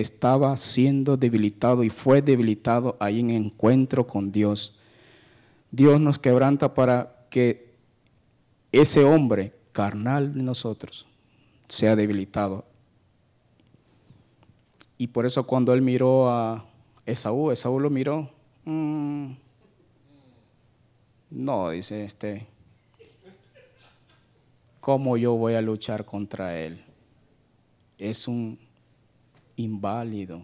estaba 0.00 0.56
siendo 0.58 1.16
debilitado 1.16 1.82
y 1.82 1.88
fue 1.88 2.20
debilitado 2.20 2.96
ahí 3.00 3.20
en 3.20 3.30
encuentro 3.30 4.06
con 4.06 4.30
Dios. 4.30 4.76
Dios 5.70 6.00
nos 6.00 6.18
quebranta 6.18 6.74
para 6.74 7.26
que 7.30 7.74
ese 8.72 9.04
hombre 9.04 9.54
carnal 9.72 10.34
de 10.34 10.42
nosotros 10.42 11.06
sea 11.68 11.96
debilitado. 11.96 12.66
Y 14.98 15.06
por 15.08 15.24
eso 15.24 15.46
cuando 15.46 15.72
él 15.72 15.80
miró 15.80 16.30
a 16.30 16.66
Esaú, 17.06 17.50
Esaú 17.50 17.80
lo 17.80 17.88
miró. 17.88 18.30
Mm, 18.66 19.32
no, 21.30 21.70
dice 21.70 22.04
este. 22.04 22.46
¿Cómo 24.80 25.16
yo 25.16 25.34
voy 25.34 25.54
a 25.54 25.62
luchar 25.62 26.04
contra 26.04 26.58
él? 26.58 26.84
Es 27.98 28.28
un 28.28 28.58
inválido. 29.56 30.42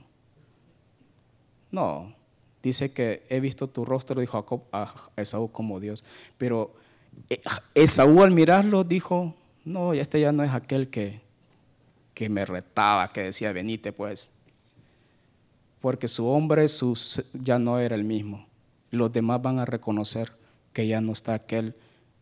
No, 1.71 2.15
dice 2.63 2.93
que 2.93 3.25
he 3.29 3.41
visto 3.41 3.67
tu 3.67 3.85
rostro, 3.85 4.21
dijo 4.21 4.37
Jacob 4.41 4.63
a 4.73 4.95
Esaú 5.17 5.51
como 5.51 5.81
Dios, 5.81 6.05
pero 6.39 6.75
E, 7.29 7.41
Esaú 7.75 8.23
al 8.23 8.31
mirarlo 8.31 8.85
dijo, 8.85 9.35
no, 9.65 9.93
este 9.93 10.21
ya 10.21 10.33
no 10.33 10.43
es 10.43 10.53
aquel 10.53 10.89
que, 10.89 11.21
que 12.15 12.29
me 12.29 12.45
retaba, 12.45 13.13
que 13.13 13.23
decía, 13.23 13.53
venite 13.53 13.93
pues. 13.93 14.31
Porque 15.81 16.09
su 16.09 16.27
hombre 16.27 16.67
ya 17.33 17.59
no 17.59 17.79
era 17.79 17.95
el 17.97 18.05
mismo. 18.05 18.47
Los 18.91 19.13
demás 19.13 19.43
van 19.43 19.59
a 19.59 19.65
reconocer 19.65 20.33
que 20.73 20.87
ya 20.87 21.01
no 21.01 21.13
está 21.13 21.35
aquel, 21.35 21.75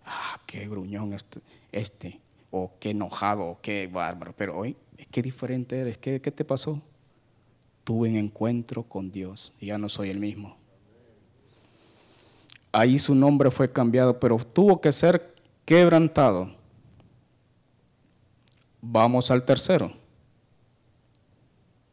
ah, 0.05 0.41
qué 0.47 0.67
gruñón 0.67 1.13
este, 1.13 1.41
este 1.73 2.21
o 2.51 2.73
qué 2.81 2.91
enojado, 2.91 3.45
o 3.45 3.61
qué 3.61 3.87
bárbaro. 3.87 4.35
Pero 4.37 4.57
hoy, 4.57 4.77
qué 5.11 5.23
diferente 5.23 5.79
eres, 5.79 5.99
¿Qué, 5.99 6.21
qué 6.21 6.31
te 6.31 6.45
pasó? 6.45 6.81
Tuve 7.85 8.11
un 8.11 8.17
encuentro 8.17 8.83
con 8.83 9.11
Dios 9.11 9.53
y 9.61 9.67
ya 9.67 9.79
no 9.79 9.89
soy 9.89 10.11
el 10.11 10.19
mismo. 10.19 10.57
Ahí 12.73 12.99
su 12.99 13.15
nombre 13.15 13.51
fue 13.51 13.73
cambiado, 13.73 14.21
pero 14.21 14.39
tuvo 14.39 14.81
que 14.81 14.93
ser 14.93 15.35
quebrantado. 15.65 16.51
Vamos 18.81 19.31
al 19.31 19.45
tercero. 19.45 19.93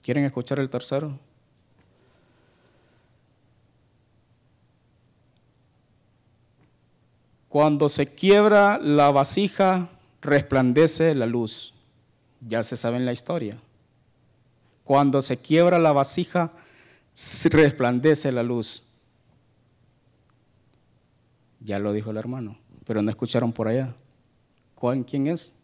¿Quieren 0.02 0.24
escuchar 0.24 0.60
el 0.60 0.70
tercero? 0.70 1.20
Cuando 7.50 7.89
se 7.89 8.13
quiebra 8.13 8.78
la 8.78 9.10
vasija, 9.12 9.89
resplandece 10.22 11.15
la 11.15 11.26
luz. 11.26 11.74
Ya 12.41 12.63
se 12.63 12.78
sabe 12.78 12.97
en 12.97 13.06
la 13.06 13.13
historia. 13.13 13.58
Cuando 14.84 15.21
se 15.21 15.38
quiebra 15.38 15.80
la 15.80 15.91
vasija, 15.91 16.54
resplandece 17.45 18.32
la 18.32 18.43
luz. 18.43 18.84
Ya 21.60 21.80
lo 21.80 21.91
dijo 21.91 22.12
el 22.12 22.17
hermano, 22.17 22.58
pero 22.86 23.02
no 23.02 23.10
escucharon 23.10 23.52
por 23.52 23.67
allá. 23.67 23.93
¿Quién 25.06 25.28
es? 25.28 25.56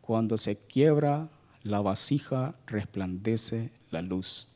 Cuando 0.00 0.36
se 0.36 0.56
quiebra 0.56 1.28
la 1.62 1.80
vasija, 1.80 2.54
resplandece 2.66 3.70
la 3.90 4.02
luz. 4.02 4.48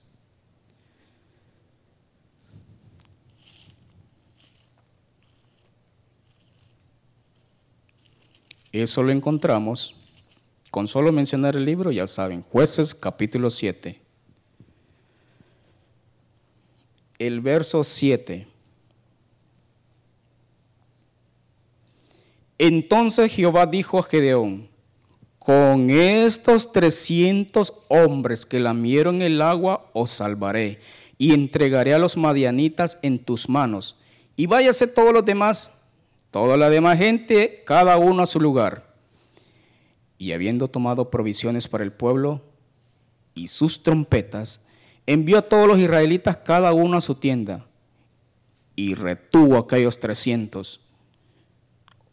Eso 8.72 9.02
lo 9.02 9.12
encontramos, 9.12 9.94
con 10.72 10.88
solo 10.88 11.12
mencionar 11.12 11.54
el 11.54 11.66
libro, 11.66 11.92
ya 11.92 12.06
saben, 12.06 12.42
jueces 12.42 12.94
capítulo 12.94 13.50
7. 13.50 14.00
El 17.18 17.42
verso 17.42 17.84
7. 17.84 18.48
Entonces 22.56 23.30
Jehová 23.30 23.66
dijo 23.66 23.98
a 23.98 24.02
Gedeón, 24.02 24.70
con 25.38 25.90
estos 25.90 26.72
trescientos 26.72 27.74
hombres 27.88 28.46
que 28.46 28.58
lamieron 28.58 29.20
el 29.20 29.42
agua 29.42 29.90
os 29.92 30.08
salvaré 30.10 30.80
y 31.18 31.34
entregaré 31.34 31.92
a 31.92 31.98
los 31.98 32.16
madianitas 32.16 32.98
en 33.02 33.18
tus 33.18 33.46
manos. 33.46 33.98
Y 34.36 34.46
váyase 34.46 34.86
todos 34.86 35.12
los 35.12 35.24
demás 35.26 35.82
toda 36.30 36.56
la 36.56 36.70
demás 36.70 36.96
gente, 36.96 37.62
cada 37.66 37.98
uno 37.98 38.22
a 38.22 38.26
su 38.26 38.40
lugar. 38.40 38.91
Y 40.22 40.30
habiendo 40.30 40.68
tomado 40.68 41.10
provisiones 41.10 41.66
para 41.66 41.82
el 41.82 41.92
pueblo 41.92 42.42
y 43.34 43.48
sus 43.48 43.82
trompetas, 43.82 44.64
envió 45.04 45.38
a 45.38 45.42
todos 45.42 45.66
los 45.66 45.80
israelitas 45.80 46.36
cada 46.36 46.72
uno 46.72 46.96
a 46.96 47.00
su 47.00 47.16
tienda 47.16 47.66
y 48.76 48.94
retuvo 48.94 49.56
a 49.56 49.60
aquellos 49.62 49.98
trescientos 49.98 50.80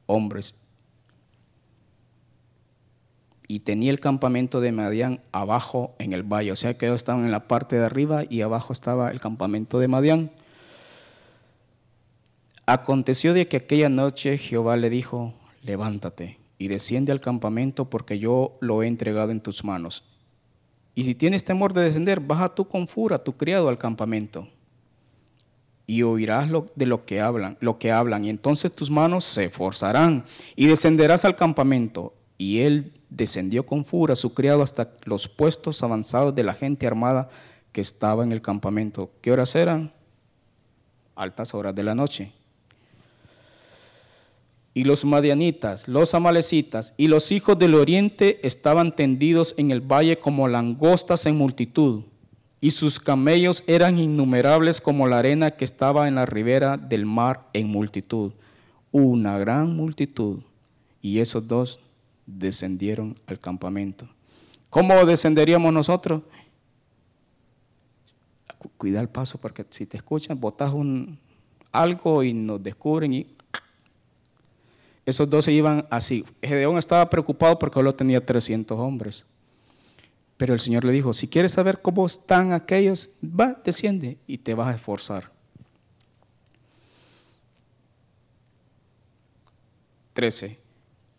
hombres. 0.07 0.55
Y 3.47 3.59
tenía 3.59 3.91
el 3.91 3.99
campamento 3.99 4.59
de 4.59 4.71
Madián 4.71 5.21
abajo 5.31 5.93
en 5.99 6.11
el 6.11 6.23
valle, 6.23 6.51
o 6.51 6.55
sea 6.55 6.75
que 6.75 6.87
ellos 6.87 6.95
estaban 6.95 7.25
en 7.25 7.31
la 7.31 7.47
parte 7.47 7.77
de 7.77 7.85
arriba 7.85 8.23
y 8.27 8.41
abajo 8.41 8.73
estaba 8.73 9.11
el 9.11 9.19
campamento 9.19 9.77
de 9.77 9.87
Madián. 9.87 10.31
Aconteció 12.65 13.35
de 13.35 13.47
que 13.47 13.57
aquella 13.57 13.89
noche 13.89 14.39
Jehová 14.39 14.77
le 14.77 14.89
dijo, 14.89 15.35
levántate 15.61 16.38
y 16.59 16.67
desciende 16.67 17.11
al 17.11 17.21
campamento 17.21 17.89
porque 17.89 18.19
yo 18.19 18.57
lo 18.59 18.83
he 18.83 18.87
entregado 18.87 19.31
en 19.31 19.39
tus 19.39 19.63
manos. 19.63 20.03
Y 20.93 21.05
si 21.05 21.15
tienes 21.15 21.45
temor 21.45 21.73
de 21.73 21.81
descender, 21.81 22.19
baja 22.19 22.53
tú 22.53 22.67
con 22.67 22.87
fura, 22.87 23.17
tu 23.17 23.37
criado, 23.37 23.69
al 23.69 23.77
campamento. 23.77 24.49
Y 25.87 26.03
oirás 26.03 26.51
lo, 26.51 26.65
de 26.75 26.85
lo 26.85 27.05
que 27.05 27.21
hablan, 27.21 27.57
lo 27.61 27.79
que 27.79 27.91
hablan, 27.93 28.25
y 28.25 28.29
entonces 28.29 28.73
tus 28.73 28.91
manos 28.91 29.23
se 29.23 29.45
esforzarán 29.45 30.25
y 30.55 30.67
descenderás 30.67 31.23
al 31.23 31.37
campamento. 31.37 32.13
Y 32.37 32.59
él 32.59 33.01
descendió 33.09 33.65
con 33.65 33.85
fura, 33.85 34.13
su 34.15 34.33
criado, 34.33 34.61
hasta 34.61 34.91
los 35.05 35.29
puestos 35.29 35.81
avanzados 35.81 36.35
de 36.35 36.43
la 36.43 36.53
gente 36.53 36.85
armada 36.85 37.29
que 37.71 37.79
estaba 37.79 38.23
en 38.23 38.33
el 38.33 38.41
campamento. 38.41 39.11
¿Qué 39.21 39.31
horas 39.31 39.55
eran? 39.55 39.93
Altas 41.15 41.53
horas 41.53 41.73
de 41.73 41.83
la 41.83 41.95
noche 41.95 42.33
y 44.79 44.85
los 44.85 45.03
madianitas, 45.03 45.89
los 45.89 46.13
amalecitas 46.13 46.93
y 46.95 47.07
los 47.07 47.33
hijos 47.33 47.59
del 47.59 47.75
oriente 47.75 48.39
estaban 48.47 48.95
tendidos 48.95 49.53
en 49.57 49.71
el 49.71 49.81
valle 49.81 50.19
como 50.19 50.47
langostas 50.47 51.25
en 51.25 51.35
multitud, 51.35 52.03
y 52.61 52.71
sus 52.71 52.97
camellos 52.97 53.61
eran 53.67 53.99
innumerables 53.99 54.79
como 54.79 55.05
la 55.05 55.19
arena 55.19 55.51
que 55.51 55.65
estaba 55.65 56.07
en 56.07 56.15
la 56.15 56.25
ribera 56.25 56.77
del 56.77 57.05
mar 57.05 57.49
en 57.51 57.67
multitud, 57.67 58.31
una 58.93 59.37
gran 59.37 59.75
multitud. 59.75 60.43
Y 61.01 61.19
esos 61.19 61.45
dos 61.45 61.81
descendieron 62.25 63.19
al 63.27 63.37
campamento. 63.37 64.07
¿Cómo 64.69 65.05
descenderíamos 65.05 65.73
nosotros? 65.73 66.21
Cuida 68.77 69.01
el 69.01 69.09
paso 69.09 69.37
porque 69.39 69.65
si 69.71 69.85
te 69.85 69.97
escuchan, 69.97 70.39
botas 70.39 70.71
un, 70.71 71.19
algo 71.73 72.23
y 72.23 72.31
nos 72.31 72.63
descubren 72.63 73.11
y 73.11 73.27
esos 75.09 75.29
dos 75.29 75.45
se 75.45 75.51
iban 75.51 75.87
así. 75.89 76.25
Gedeón 76.41 76.77
estaba 76.77 77.09
preocupado 77.09 77.57
porque 77.59 77.75
solo 77.75 77.93
tenía 77.93 78.25
300 78.25 78.77
hombres. 78.77 79.25
Pero 80.37 80.53
el 80.53 80.59
Señor 80.59 80.85
le 80.85 80.93
dijo, 80.93 81.11
si 81.13 81.27
quieres 81.27 81.51
saber 81.51 81.81
cómo 81.81 82.05
están 82.05 82.53
aquellos, 82.53 83.09
va, 83.21 83.59
desciende 83.63 84.17
y 84.25 84.37
te 84.37 84.53
vas 84.53 84.69
a 84.69 84.75
esforzar. 84.75 85.31
13. 90.13 90.59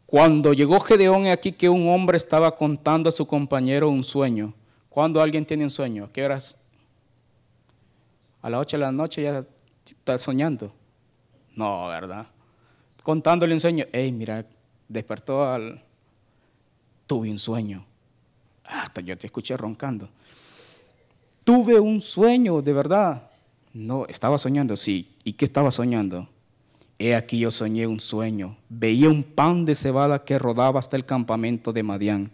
Cuando 0.06 0.52
llegó 0.52 0.80
Gedeón 0.80 1.26
aquí 1.26 1.52
que 1.52 1.68
un 1.68 1.88
hombre 1.88 2.16
estaba 2.16 2.56
contando 2.56 3.08
a 3.08 3.12
su 3.12 3.26
compañero 3.26 3.88
un 3.88 4.04
sueño. 4.04 4.54
Cuando 4.88 5.20
alguien 5.20 5.46
tiene 5.46 5.64
un 5.64 5.70
sueño, 5.70 6.06
¿a 6.06 6.12
qué 6.12 6.24
horas? 6.24 6.56
A 8.42 8.50
las 8.50 8.60
8 8.60 8.76
de 8.76 8.80
la 8.80 8.92
noche 8.92 9.22
ya 9.22 9.44
está 9.84 10.18
soñando. 10.18 10.72
No, 11.54 11.88
¿verdad? 11.88 12.26
Contándole 13.10 13.52
un 13.54 13.58
sueño. 13.58 13.86
Hey, 13.92 14.12
mira, 14.12 14.46
despertó 14.86 15.44
al. 15.44 15.82
Tuve 17.08 17.28
un 17.28 17.40
sueño. 17.40 17.84
Hasta 18.62 19.00
yo 19.00 19.18
te 19.18 19.26
escuché 19.26 19.56
roncando. 19.56 20.08
Tuve 21.44 21.80
un 21.80 22.00
sueño, 22.00 22.62
de 22.62 22.72
verdad. 22.72 23.28
No, 23.72 24.06
estaba 24.06 24.38
soñando, 24.38 24.76
sí. 24.76 25.16
¿Y 25.24 25.32
qué 25.32 25.44
estaba 25.44 25.72
soñando? 25.72 26.28
He 27.00 27.16
aquí 27.16 27.40
yo 27.40 27.50
soñé 27.50 27.88
un 27.88 27.98
sueño. 27.98 28.56
Veía 28.68 29.08
un 29.08 29.24
pan 29.24 29.64
de 29.64 29.74
cebada 29.74 30.24
que 30.24 30.38
rodaba 30.38 30.78
hasta 30.78 30.96
el 30.96 31.04
campamento 31.04 31.72
de 31.72 31.82
Madián. 31.82 32.30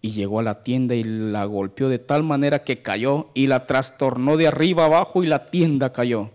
Y 0.00 0.10
llegó 0.10 0.40
a 0.40 0.42
la 0.42 0.64
tienda 0.64 0.96
y 0.96 1.04
la 1.04 1.44
golpeó 1.44 1.88
de 1.88 2.00
tal 2.00 2.24
manera 2.24 2.64
que 2.64 2.82
cayó 2.82 3.30
y 3.34 3.46
la 3.46 3.66
trastornó 3.66 4.36
de 4.36 4.48
arriba 4.48 4.86
abajo 4.86 5.22
y 5.22 5.28
la 5.28 5.46
tienda 5.46 5.92
cayó. 5.92 6.32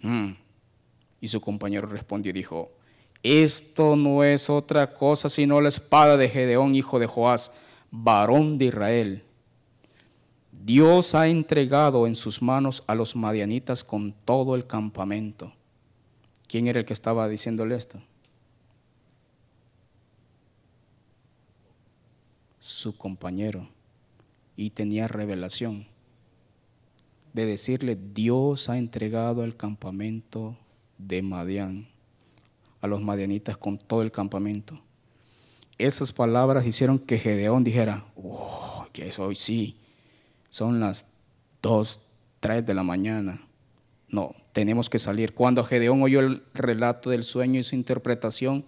Mm. 0.00 0.30
Y 1.20 1.28
su 1.28 1.40
compañero 1.40 1.86
respondió 1.86 2.30
y 2.30 2.32
dijo, 2.32 2.72
esto 3.22 3.96
no 3.96 4.22
es 4.24 4.48
otra 4.48 4.94
cosa 4.94 5.28
sino 5.28 5.60
la 5.60 5.68
espada 5.68 6.16
de 6.16 6.28
Gedeón, 6.28 6.74
hijo 6.74 6.98
de 6.98 7.06
Joás, 7.06 7.52
varón 7.90 8.58
de 8.58 8.66
Israel. 8.66 9.24
Dios 10.52 11.14
ha 11.14 11.28
entregado 11.28 12.06
en 12.06 12.14
sus 12.14 12.42
manos 12.42 12.84
a 12.86 12.94
los 12.94 13.16
madianitas 13.16 13.84
con 13.84 14.12
todo 14.12 14.54
el 14.54 14.66
campamento. 14.66 15.52
¿Quién 16.46 16.66
era 16.66 16.80
el 16.80 16.86
que 16.86 16.92
estaba 16.92 17.28
diciéndole 17.28 17.74
esto? 17.74 18.02
Su 22.58 22.96
compañero. 22.96 23.68
Y 24.56 24.70
tenía 24.70 25.08
revelación 25.08 25.86
de 27.32 27.46
decirle, 27.46 27.96
Dios 28.14 28.68
ha 28.68 28.76
entregado 28.76 29.44
el 29.44 29.56
campamento 29.56 30.56
de 30.98 31.22
Madián 31.22 31.88
a 32.80 32.86
los 32.86 33.00
madianitas 33.00 33.56
con 33.56 33.78
todo 33.78 34.02
el 34.02 34.12
campamento. 34.12 34.80
Esas 35.78 36.12
palabras 36.12 36.66
hicieron 36.66 36.98
que 36.98 37.18
Gedeón 37.18 37.64
dijera, 37.64 38.04
oh, 38.16 38.86
que 38.92 39.12
hoy 39.18 39.34
sí, 39.34 39.76
son 40.50 40.80
las 40.80 41.06
dos, 41.62 42.00
tres 42.40 42.66
de 42.66 42.74
la 42.74 42.82
mañana. 42.82 43.46
No, 44.08 44.34
tenemos 44.52 44.90
que 44.90 44.98
salir. 44.98 45.34
Cuando 45.34 45.64
Gedeón 45.64 46.02
oyó 46.02 46.20
el 46.20 46.42
relato 46.54 47.10
del 47.10 47.22
sueño 47.22 47.60
y 47.60 47.64
su 47.64 47.74
interpretación, 47.76 48.64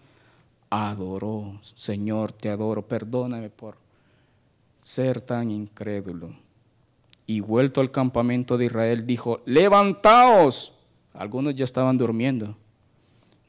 adoró, 0.69 1.61
Señor, 1.75 2.33
te 2.33 2.49
adoro, 2.49 2.87
perdóname 2.87 3.51
por 3.51 3.77
ser 4.81 5.21
tan 5.21 5.51
incrédulo. 5.51 6.33
Y 7.27 7.41
vuelto 7.41 7.81
al 7.81 7.91
campamento 7.91 8.59
de 8.59 8.67
Israel, 8.67 9.07
dijo, 9.07 9.41
levantaos. 9.47 10.75
Algunos 11.13 11.55
ya 11.55 11.65
estaban 11.65 11.99
durmiendo. 11.99 12.57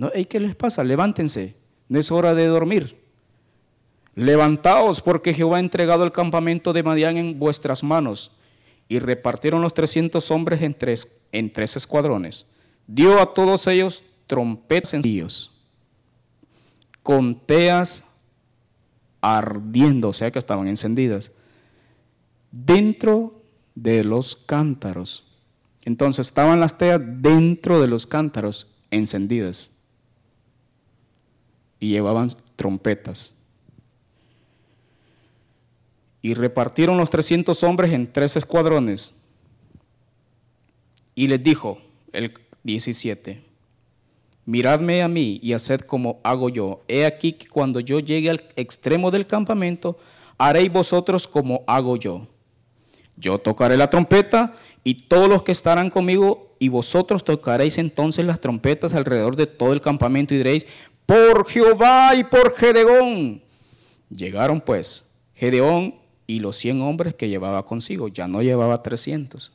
No, 0.01 0.09
¿qué 0.27 0.39
les 0.39 0.55
pasa? 0.55 0.83
Levántense, 0.83 1.53
no 1.87 1.99
es 1.99 2.11
hora 2.11 2.33
de 2.33 2.47
dormir. 2.47 2.97
Levantaos, 4.15 4.99
porque 4.99 5.31
Jehová 5.31 5.57
ha 5.57 5.59
entregado 5.59 6.03
el 6.03 6.11
campamento 6.11 6.73
de 6.73 6.81
Madián 6.81 7.17
en 7.17 7.37
vuestras 7.37 7.83
manos. 7.83 8.31
Y 8.87 8.97
repartieron 8.97 9.61
los 9.61 9.75
trescientos 9.75 10.31
hombres 10.31 10.63
en 10.63 10.73
tres, 10.73 11.07
en 11.31 11.53
tres 11.53 11.75
escuadrones. 11.75 12.47
Dio 12.87 13.21
a 13.21 13.35
todos 13.35 13.67
ellos 13.67 14.03
trompetas 14.25 15.03
Dios 15.03 15.67
con 17.03 17.39
teas 17.39 18.03
ardiendo, 19.21 20.09
o 20.09 20.13
sea 20.13 20.31
que 20.31 20.39
estaban 20.39 20.67
encendidas, 20.67 21.31
dentro 22.51 23.43
de 23.75 24.03
los 24.03 24.35
cántaros. 24.35 25.27
Entonces 25.85 26.25
estaban 26.25 26.59
las 26.59 26.79
teas 26.79 26.99
dentro 27.03 27.79
de 27.79 27.87
los 27.87 28.07
cántaros 28.07 28.65
encendidas 28.89 29.69
y 31.81 31.89
llevaban 31.89 32.29
trompetas. 32.55 33.33
Y 36.21 36.35
repartieron 36.35 36.97
los 36.97 37.09
300 37.09 37.61
hombres 37.63 37.91
en 37.91 38.13
tres 38.13 38.37
escuadrones. 38.37 39.13
Y 41.15 41.27
les 41.27 41.43
dijo, 41.43 41.81
el 42.13 42.33
17, 42.63 43.43
miradme 44.45 45.01
a 45.01 45.07
mí 45.07 45.39
y 45.41 45.53
haced 45.53 45.81
como 45.81 46.21
hago 46.23 46.49
yo. 46.49 46.83
He 46.87 47.05
aquí 47.05 47.33
que 47.33 47.47
cuando 47.47 47.79
yo 47.79 47.99
llegue 47.99 48.29
al 48.29 48.43
extremo 48.55 49.09
del 49.09 49.25
campamento, 49.25 49.97
haréis 50.37 50.71
vosotros 50.71 51.27
como 51.27 51.63
hago 51.65 51.97
yo. 51.97 52.27
Yo 53.17 53.39
tocaré 53.39 53.75
la 53.75 53.89
trompeta 53.89 54.55
y 54.83 55.07
todos 55.07 55.27
los 55.27 55.41
que 55.41 55.51
estarán 55.51 55.89
conmigo 55.89 56.50
y 56.61 56.69
vosotros 56.69 57.25
tocaréis 57.25 57.77
entonces 57.79 58.23
las 58.23 58.39
trompetas 58.39 58.93
alrededor 58.93 59.35
de 59.35 59.47
todo 59.47 59.73
el 59.73 59.81
campamento 59.81 60.33
y 60.33 60.37
diréis, 60.37 60.67
por 61.05 61.49
Jehová 61.49 62.15
y 62.15 62.23
por 62.23 62.53
Gedeón. 62.55 63.41
Llegaron 64.09 64.61
pues 64.61 65.11
Gedeón 65.33 65.95
y 66.27 66.39
los 66.39 66.55
cien 66.55 66.81
hombres 66.81 67.15
que 67.15 67.29
llevaba 67.29 67.65
consigo, 67.65 68.07
ya 68.07 68.27
no 68.27 68.43
llevaba 68.43 68.83
trescientos, 68.83 69.51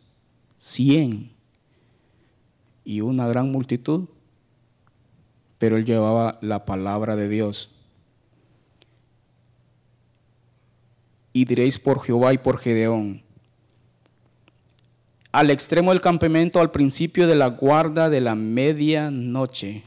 cien 0.58 1.32
y 2.84 3.00
una 3.00 3.28
gran 3.28 3.52
multitud 3.52 4.08
pero 5.58 5.76
él 5.76 5.84
llevaba 5.84 6.38
la 6.42 6.64
palabra 6.64 7.16
de 7.16 7.28
Dios. 7.28 7.70
Y 11.32 11.44
diréis 11.44 11.78
por 11.78 12.02
Jehová 12.02 12.32
y 12.32 12.38
por 12.38 12.58
Gedeón. 12.58 13.22
Al 15.36 15.50
extremo 15.50 15.90
del 15.90 16.00
campamento, 16.00 16.62
al 16.62 16.70
principio 16.70 17.26
de 17.26 17.34
la 17.34 17.48
guarda 17.48 18.08
de 18.08 18.22
la 18.22 18.34
medianoche. 18.34 19.84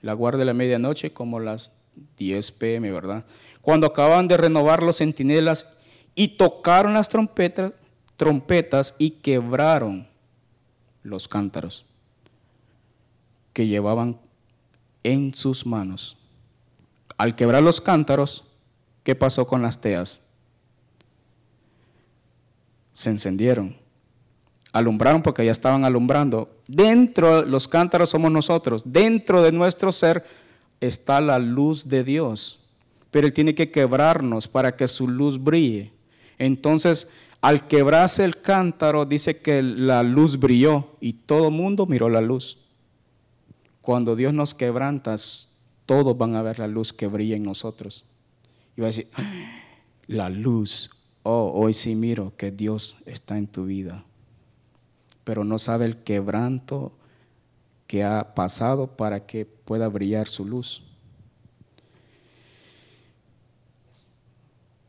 La 0.00 0.14
guarda 0.14 0.38
de 0.38 0.44
la 0.46 0.54
medianoche 0.54 1.12
como 1.12 1.40
las 1.40 1.72
10 2.16 2.52
pm, 2.52 2.90
¿verdad? 2.90 3.26
Cuando 3.60 3.86
acaban 3.86 4.28
de 4.28 4.38
renovar 4.38 4.82
los 4.82 4.96
centinelas 4.96 5.66
y 6.14 6.38
tocaron 6.38 6.94
las 6.94 7.10
trompetas, 7.10 7.74
trompetas 8.16 8.96
y 8.98 9.10
quebraron 9.10 10.08
los 11.02 11.28
cántaros 11.28 11.84
que 13.52 13.66
llevaban 13.66 14.18
en 15.02 15.34
sus 15.34 15.66
manos. 15.66 16.16
Al 17.18 17.36
quebrar 17.36 17.62
los 17.62 17.82
cántaros, 17.82 18.44
¿qué 19.02 19.14
pasó 19.14 19.46
con 19.46 19.60
las 19.60 19.82
teas? 19.82 20.22
Se 22.94 23.10
encendieron. 23.10 23.87
Alumbraron 24.78 25.22
porque 25.22 25.44
ya 25.44 25.52
estaban 25.52 25.84
alumbrando. 25.84 26.48
Dentro 26.66 27.42
de 27.42 27.48
los 27.48 27.66
cántaros 27.66 28.10
somos 28.10 28.30
nosotros. 28.30 28.82
Dentro 28.86 29.42
de 29.42 29.52
nuestro 29.52 29.90
ser 29.90 30.24
está 30.80 31.20
la 31.20 31.38
luz 31.38 31.88
de 31.88 32.04
Dios. 32.04 32.60
Pero 33.10 33.26
Él 33.26 33.32
tiene 33.32 33.54
que 33.54 33.70
quebrarnos 33.70 34.46
para 34.46 34.76
que 34.76 34.86
su 34.86 35.08
luz 35.08 35.42
brille. 35.42 35.92
Entonces, 36.38 37.08
al 37.40 37.66
quebrarse 37.66 38.24
el 38.24 38.40
cántaro, 38.40 39.04
dice 39.04 39.38
que 39.38 39.62
la 39.62 40.02
luz 40.02 40.38
brilló 40.38 40.88
y 41.00 41.14
todo 41.14 41.50
mundo 41.50 41.86
miró 41.86 42.08
la 42.08 42.20
luz. 42.20 42.58
Cuando 43.80 44.14
Dios 44.14 44.32
nos 44.32 44.54
quebranta, 44.54 45.16
todos 45.86 46.16
van 46.16 46.36
a 46.36 46.42
ver 46.42 46.58
la 46.58 46.68
luz 46.68 46.92
que 46.92 47.06
brilla 47.06 47.36
en 47.36 47.42
nosotros. 47.42 48.04
Y 48.76 48.80
va 48.82 48.86
a 48.86 48.90
decir, 48.90 49.08
la 50.06 50.28
luz, 50.28 50.90
oh, 51.24 51.50
hoy 51.54 51.74
sí 51.74 51.94
miro 51.94 52.36
que 52.36 52.50
Dios 52.52 52.96
está 53.06 53.38
en 53.38 53.48
tu 53.48 53.64
vida. 53.64 54.04
Pero 55.28 55.44
no 55.44 55.58
sabe 55.58 55.84
el 55.84 55.98
quebranto 55.98 56.90
que 57.86 58.02
ha 58.02 58.34
pasado 58.34 58.96
para 58.96 59.26
que 59.26 59.44
pueda 59.44 59.86
brillar 59.88 60.26
su 60.26 60.46
luz. 60.46 60.84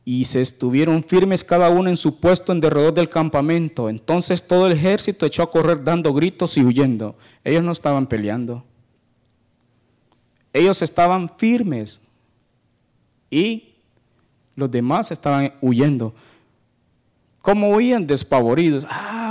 y 0.05 0.25
se 0.25 0.41
estuvieron 0.41 1.03
firmes 1.03 1.43
cada 1.43 1.69
uno 1.69 1.87
en 1.87 1.97
su 1.97 2.19
puesto 2.19 2.51
en 2.51 2.61
derredor 2.61 2.95
del 2.95 3.09
campamento. 3.09 3.89
Entonces 3.89 4.41
todo 4.41 4.65
el 4.65 4.73
ejército 4.73 5.27
echó 5.27 5.43
a 5.43 5.51
correr 5.51 5.83
dando 5.83 6.11
gritos 6.13 6.57
y 6.57 6.63
huyendo. 6.63 7.15
Ellos 7.43 7.61
no 7.61 7.71
estaban 7.71 8.07
peleando. 8.07 8.65
Ellos 10.51 10.81
estaban 10.81 11.29
firmes 11.37 12.01
y 13.29 13.75
los 14.55 14.71
demás 14.71 15.11
estaban 15.11 15.53
huyendo. 15.61 16.15
¿Cómo 17.43 17.69
huían? 17.75 18.07
Despavoridos. 18.07 18.85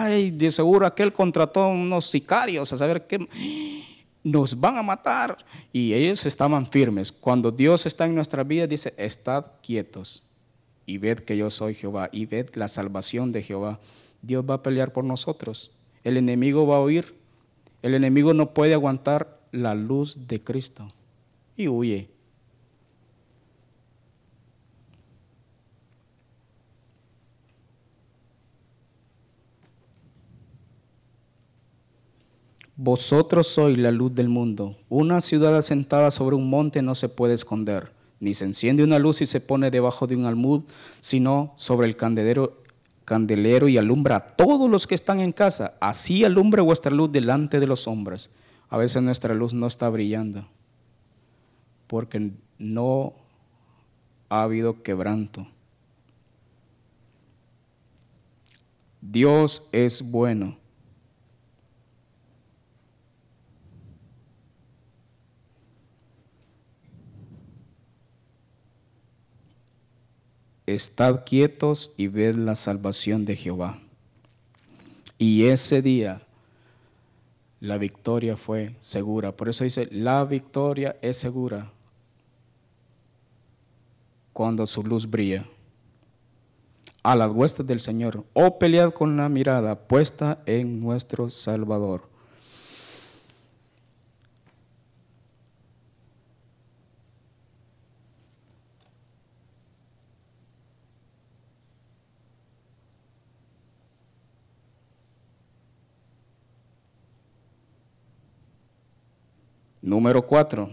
De 0.08 0.50
seguro 0.50 0.86
aquel 0.86 1.12
contrató 1.12 1.68
unos 1.68 2.06
sicarios 2.06 2.72
a 2.72 2.78
saber 2.78 3.06
qué 3.06 3.28
nos 4.24 4.58
van 4.58 4.76
a 4.76 4.82
matar. 4.82 5.38
Y 5.72 5.94
ellos 5.94 6.26
estaban 6.26 6.66
firmes. 6.66 7.12
Cuando 7.12 7.50
Dios 7.50 7.86
está 7.86 8.06
en 8.06 8.14
nuestra 8.14 8.44
vida, 8.44 8.66
dice, 8.66 8.94
estad 8.96 9.46
quietos 9.62 10.22
y 10.88 10.96
ved 10.96 11.18
que 11.18 11.36
yo 11.36 11.50
soy 11.50 11.74
Jehová 11.74 12.08
y 12.12 12.24
ved 12.24 12.48
la 12.54 12.66
salvación 12.66 13.30
de 13.30 13.42
Jehová. 13.42 13.78
Dios 14.22 14.42
va 14.48 14.54
a 14.54 14.62
pelear 14.62 14.92
por 14.92 15.04
nosotros. 15.04 15.70
El 16.02 16.16
enemigo 16.16 16.66
va 16.66 16.78
a 16.78 16.82
huir. 16.82 17.14
El 17.82 17.94
enemigo 17.94 18.32
no 18.32 18.54
puede 18.54 18.72
aguantar 18.72 19.38
la 19.52 19.74
luz 19.74 20.26
de 20.26 20.42
Cristo 20.42 20.88
y 21.56 21.68
huye. 21.68 22.08
Vosotros 32.80 33.48
sois 33.48 33.76
la 33.76 33.90
luz 33.90 34.14
del 34.14 34.28
mundo. 34.28 34.76
Una 34.88 35.20
ciudad 35.20 35.56
asentada 35.56 36.12
sobre 36.12 36.36
un 36.36 36.48
monte 36.48 36.80
no 36.80 36.94
se 36.94 37.08
puede 37.08 37.34
esconder, 37.34 37.92
ni 38.20 38.34
se 38.34 38.44
enciende 38.44 38.84
una 38.84 39.00
luz 39.00 39.20
y 39.20 39.26
se 39.26 39.40
pone 39.40 39.72
debajo 39.72 40.06
de 40.06 40.14
un 40.14 40.26
almud, 40.26 40.62
sino 41.00 41.54
sobre 41.56 41.88
el 41.88 41.96
candelero, 41.96 42.62
candelero 43.04 43.66
y 43.66 43.78
alumbra 43.78 44.14
a 44.14 44.26
todos 44.28 44.70
los 44.70 44.86
que 44.86 44.94
están 44.94 45.18
en 45.18 45.32
casa. 45.32 45.74
Así 45.80 46.22
alumbre 46.22 46.62
vuestra 46.62 46.92
luz 46.92 47.10
delante 47.10 47.58
de 47.58 47.66
los 47.66 47.88
hombres. 47.88 48.30
A 48.68 48.76
veces 48.76 49.02
nuestra 49.02 49.34
luz 49.34 49.52
no 49.52 49.66
está 49.66 49.88
brillando 49.88 50.46
porque 51.88 52.30
no 52.58 53.14
ha 54.28 54.42
habido 54.42 54.84
quebranto. 54.84 55.48
Dios 59.00 59.64
es 59.72 60.00
bueno. 60.08 60.57
Estad 70.68 71.24
quietos 71.24 71.92
y 71.96 72.08
ved 72.08 72.34
la 72.34 72.54
salvación 72.54 73.24
de 73.24 73.36
Jehová. 73.36 73.78
Y 75.16 75.46
ese 75.46 75.80
día 75.80 76.20
la 77.58 77.78
victoria 77.78 78.36
fue 78.36 78.76
segura. 78.78 79.34
Por 79.34 79.48
eso 79.48 79.64
dice, 79.64 79.88
la 79.90 80.22
victoria 80.26 80.94
es 81.00 81.16
segura 81.16 81.72
cuando 84.34 84.66
su 84.66 84.82
luz 84.82 85.08
brilla. 85.08 85.46
A 87.02 87.16
las 87.16 87.30
huestes 87.30 87.66
del 87.66 87.80
Señor, 87.80 88.18
o 88.34 88.44
oh, 88.44 88.58
pelead 88.58 88.92
con 88.92 89.16
la 89.16 89.30
mirada 89.30 89.74
puesta 89.74 90.42
en 90.44 90.82
nuestro 90.82 91.30
Salvador. 91.30 92.02
Número 109.88 110.20
cuatro. 110.20 110.68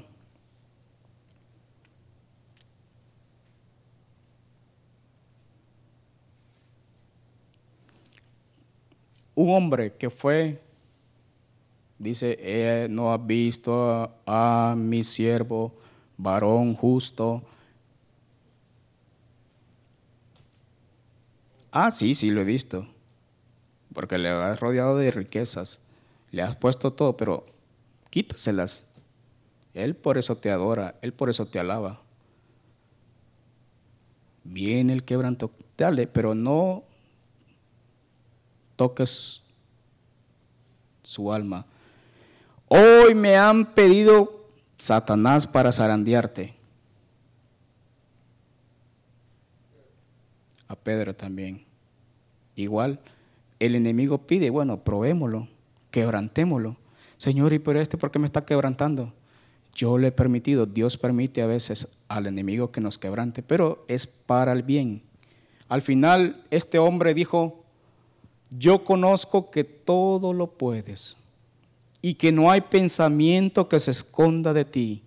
Un 9.34 9.56
hombre 9.56 9.94
que 9.94 10.10
fue, 10.10 10.62
dice, 11.98 12.88
no 12.90 13.14
ha 13.14 13.18
visto 13.18 13.90
a, 13.90 14.72
a 14.72 14.76
mi 14.76 15.02
siervo, 15.02 15.74
varón 16.18 16.76
justo. 16.76 17.42
Ah, 21.72 21.90
sí, 21.90 22.16
sí, 22.16 22.32
lo 22.32 22.42
he 22.42 22.44
visto. 22.44 22.86
Porque 23.94 24.18
le 24.18 24.28
has 24.28 24.60
rodeado 24.60 24.98
de 24.98 25.10
riquezas. 25.10 25.80
Le 26.32 26.42
has 26.42 26.58
puesto 26.58 26.92
todo, 26.92 27.16
pero 27.16 27.46
quítaselas. 28.10 28.84
Él 29.76 29.94
por 29.94 30.18
eso 30.18 30.38
te 30.38 30.50
adora, 30.50 30.96
Él 31.02 31.14
por 31.14 31.30
eso 31.30 31.46
te 31.46 31.60
alaba. 31.60 32.02
Viene 34.46 34.94
el 34.94 35.04
quebranto, 35.04 35.52
dale, 35.78 36.08
pero 36.08 36.34
no 36.34 36.84
toques 38.78 39.44
su 41.04 41.32
alma. 41.32 41.66
Hoy 42.70 43.14
me 43.16 43.36
han 43.36 43.74
pedido 43.74 44.48
Satanás 44.78 45.46
para 45.46 45.72
zarandearte. 45.72 46.56
A 50.70 50.76
Pedro 50.76 51.14
también. 51.14 51.66
Igual, 52.56 53.00
el 53.60 53.76
enemigo 53.76 54.20
pide, 54.20 54.50
bueno, 54.50 54.84
probémoslo, 54.84 55.50
quebrantémoslo. 55.92 56.78
Señor, 57.18 57.52
¿y 57.52 57.60
por 57.60 57.76
este 57.76 57.98
por 57.98 58.10
qué 58.10 58.20
me 58.20 58.26
está 58.26 58.46
quebrantando? 58.46 59.14
Yo 59.76 59.98
le 59.98 60.08
he 60.08 60.12
permitido, 60.12 60.66
Dios 60.66 60.98
permite 60.98 61.42
a 61.42 61.48
veces 61.48 61.90
al 62.08 62.28
enemigo 62.28 62.72
que 62.72 62.80
nos 62.80 62.98
quebrante, 62.98 63.44
pero 63.44 63.86
es 63.90 64.08
para 64.08 64.54
el 64.54 64.64
bien. 64.64 65.04
Al 65.68 65.82
final, 65.82 66.44
este 66.50 66.80
hombre 66.80 67.14
dijo, 67.14 67.66
yo 68.50 68.86
conozco 68.86 69.52
que 69.52 69.66
todo 69.66 70.32
lo 70.32 70.48
puedes 70.48 71.18
y 72.02 72.14
que 72.14 72.32
no 72.32 72.50
hay 72.50 72.62
pensamiento 72.62 73.68
que 73.68 73.80
se 73.80 73.92
esconda 73.92 74.54
de 74.54 74.64
ti. 74.64 75.04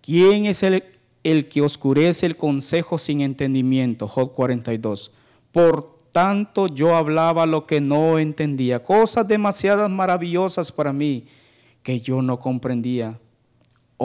¿Quién 0.00 0.46
es 0.46 0.62
el, 0.64 0.82
el 1.22 1.48
que 1.48 1.60
oscurece 1.62 2.26
el 2.26 2.36
consejo 2.36 2.98
sin 2.98 3.20
entendimiento? 3.20 4.08
Job 4.08 4.32
42. 4.34 5.12
Por 5.52 5.94
tanto 6.10 6.66
yo 6.66 6.96
hablaba 6.96 7.46
lo 7.46 7.66
que 7.66 7.80
no 7.80 8.18
entendía, 8.18 8.82
cosas 8.82 9.28
demasiadas 9.28 9.90
maravillosas 9.90 10.72
para 10.72 10.92
mí 10.92 11.26
que 11.82 12.00
yo 12.00 12.22
no 12.22 12.40
comprendía. 12.40 13.20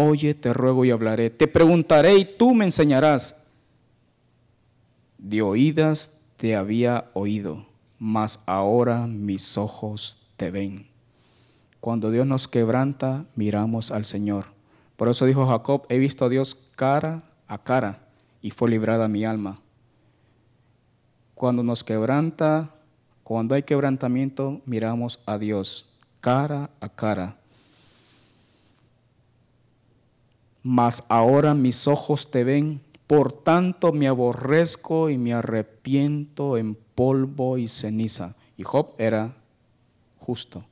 Oye, 0.01 0.33
te 0.33 0.53
ruego 0.53 0.85
y 0.85 0.91
hablaré, 0.91 1.29
te 1.29 1.47
preguntaré 1.47 2.17
y 2.17 2.25
tú 2.25 2.53
me 2.53 2.65
enseñarás. 2.65 3.35
De 5.17 5.41
oídas 5.41 6.11
te 6.37 6.55
había 6.55 7.09
oído 7.13 7.69
mas 7.99 8.41
ahora 8.45 9.05
mis 9.05 9.57
ojos 9.57 10.19
te 10.37 10.49
ven. 10.49 10.87
Cuando 11.81 12.11
Dios 12.11 12.25
nos 12.25 12.47
quebranta, 12.47 13.25
miramos 13.35 13.91
al 13.91 14.05
Señor. 14.05 14.45
Por 14.95 15.09
eso 15.09 15.25
dijo 15.25 15.45
Jacob, 15.45 15.85
he 15.89 15.97
visto 15.97 16.25
a 16.25 16.29
Dios 16.29 16.55
cara 16.75 17.23
a 17.47 17.57
cara 17.63 18.07
y 18.41 18.51
fue 18.51 18.69
librada 18.69 19.07
mi 19.07 19.25
alma. 19.25 19.59
Cuando 21.35 21.63
nos 21.63 21.83
quebranta, 21.83 22.73
cuando 23.23 23.55
hay 23.55 23.63
quebrantamiento, 23.63 24.61
miramos 24.65 25.19
a 25.25 25.37
Dios 25.37 25.85
cara 26.21 26.69
a 26.79 26.89
cara. 26.89 27.38
Mas 30.63 31.03
ahora 31.09 31.53
mis 31.53 31.87
ojos 31.87 32.29
te 32.31 32.43
ven, 32.43 32.81
por 33.07 33.31
tanto 33.31 33.91
me 33.91 34.07
aborrezco 34.07 35.09
y 35.09 35.17
me 35.17 35.33
arrepiento 35.33 36.57
en 36.57 36.75
polvo 36.75 37.57
y 37.57 37.67
ceniza. 37.67 38.35
Y 38.57 38.63
Job 38.63 38.93
era 38.97 39.35
justo. 40.19 40.63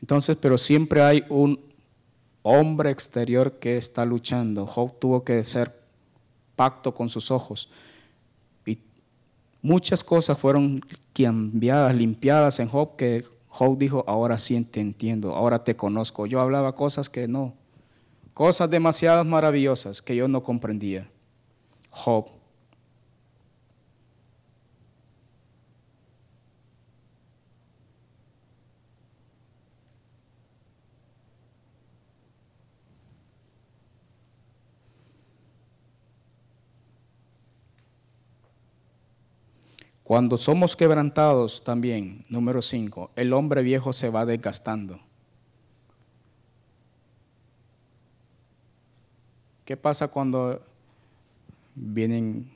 Entonces, 0.00 0.36
pero 0.40 0.56
siempre 0.58 1.02
hay 1.02 1.24
un 1.28 1.60
hombre 2.42 2.90
exterior 2.90 3.58
que 3.58 3.76
está 3.76 4.04
luchando. 4.04 4.66
Job 4.66 4.98
tuvo 4.98 5.24
que 5.24 5.38
hacer 5.38 5.74
pacto 6.56 6.94
con 6.94 7.08
sus 7.08 7.30
ojos. 7.30 7.70
Y 8.66 8.78
muchas 9.62 10.04
cosas 10.04 10.38
fueron 10.38 10.80
cambiadas, 11.12 11.94
limpiadas 11.94 12.60
en 12.60 12.68
Job, 12.68 12.96
que 12.96 13.24
Job 13.48 13.76
dijo, 13.78 14.04
ahora 14.06 14.38
sí 14.38 14.62
te 14.64 14.80
entiendo, 14.80 15.34
ahora 15.34 15.64
te 15.64 15.76
conozco. 15.76 16.26
Yo 16.26 16.40
hablaba 16.40 16.74
cosas 16.76 17.10
que 17.10 17.26
no, 17.28 17.54
cosas 18.34 18.70
demasiadas 18.70 19.26
maravillosas 19.26 20.02
que 20.02 20.16
yo 20.16 20.28
no 20.28 20.42
comprendía. 20.42 21.10
Job 21.90 22.30
Cuando 40.10 40.36
somos 40.36 40.74
quebrantados 40.74 41.62
también, 41.62 42.24
número 42.28 42.62
5, 42.62 43.12
el 43.14 43.32
hombre 43.32 43.62
viejo 43.62 43.92
se 43.92 44.10
va 44.10 44.26
desgastando. 44.26 44.98
¿Qué 49.70 49.76
pasa 49.76 50.08
cuando 50.08 50.60
vienen 51.76 52.50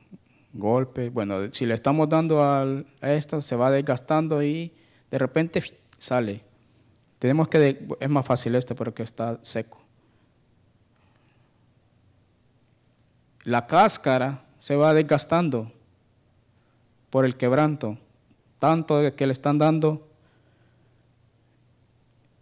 golpes? 0.52 1.12
Bueno, 1.12 1.36
si 1.52 1.64
le 1.64 1.74
estamos 1.74 2.08
dando 2.08 2.42
a 2.42 2.82
esto, 3.02 3.40
se 3.40 3.54
va 3.54 3.70
desgastando 3.70 4.42
y 4.42 4.72
de 5.12 5.18
repente 5.20 5.62
sale. 5.96 6.42
Tenemos 7.20 7.46
que, 7.46 7.86
es 8.00 8.10
más 8.10 8.26
fácil 8.26 8.56
este 8.56 8.74
porque 8.74 9.04
está 9.04 9.38
seco. 9.42 9.80
La 13.44 13.68
cáscara 13.68 14.44
se 14.58 14.74
va 14.74 14.92
desgastando 14.92 15.70
por 17.10 17.24
el 17.24 17.36
quebranto, 17.36 17.96
tanto 18.58 19.14
que 19.14 19.26
le 19.28 19.34
están 19.34 19.58
dando. 19.58 20.08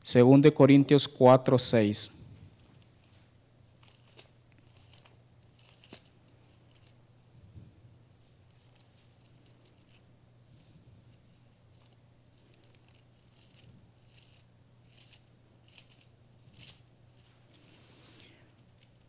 Según 0.03 0.41
de 0.41 0.55
Corintios 0.55 1.09
4, 1.09 1.59
6. 1.59 2.22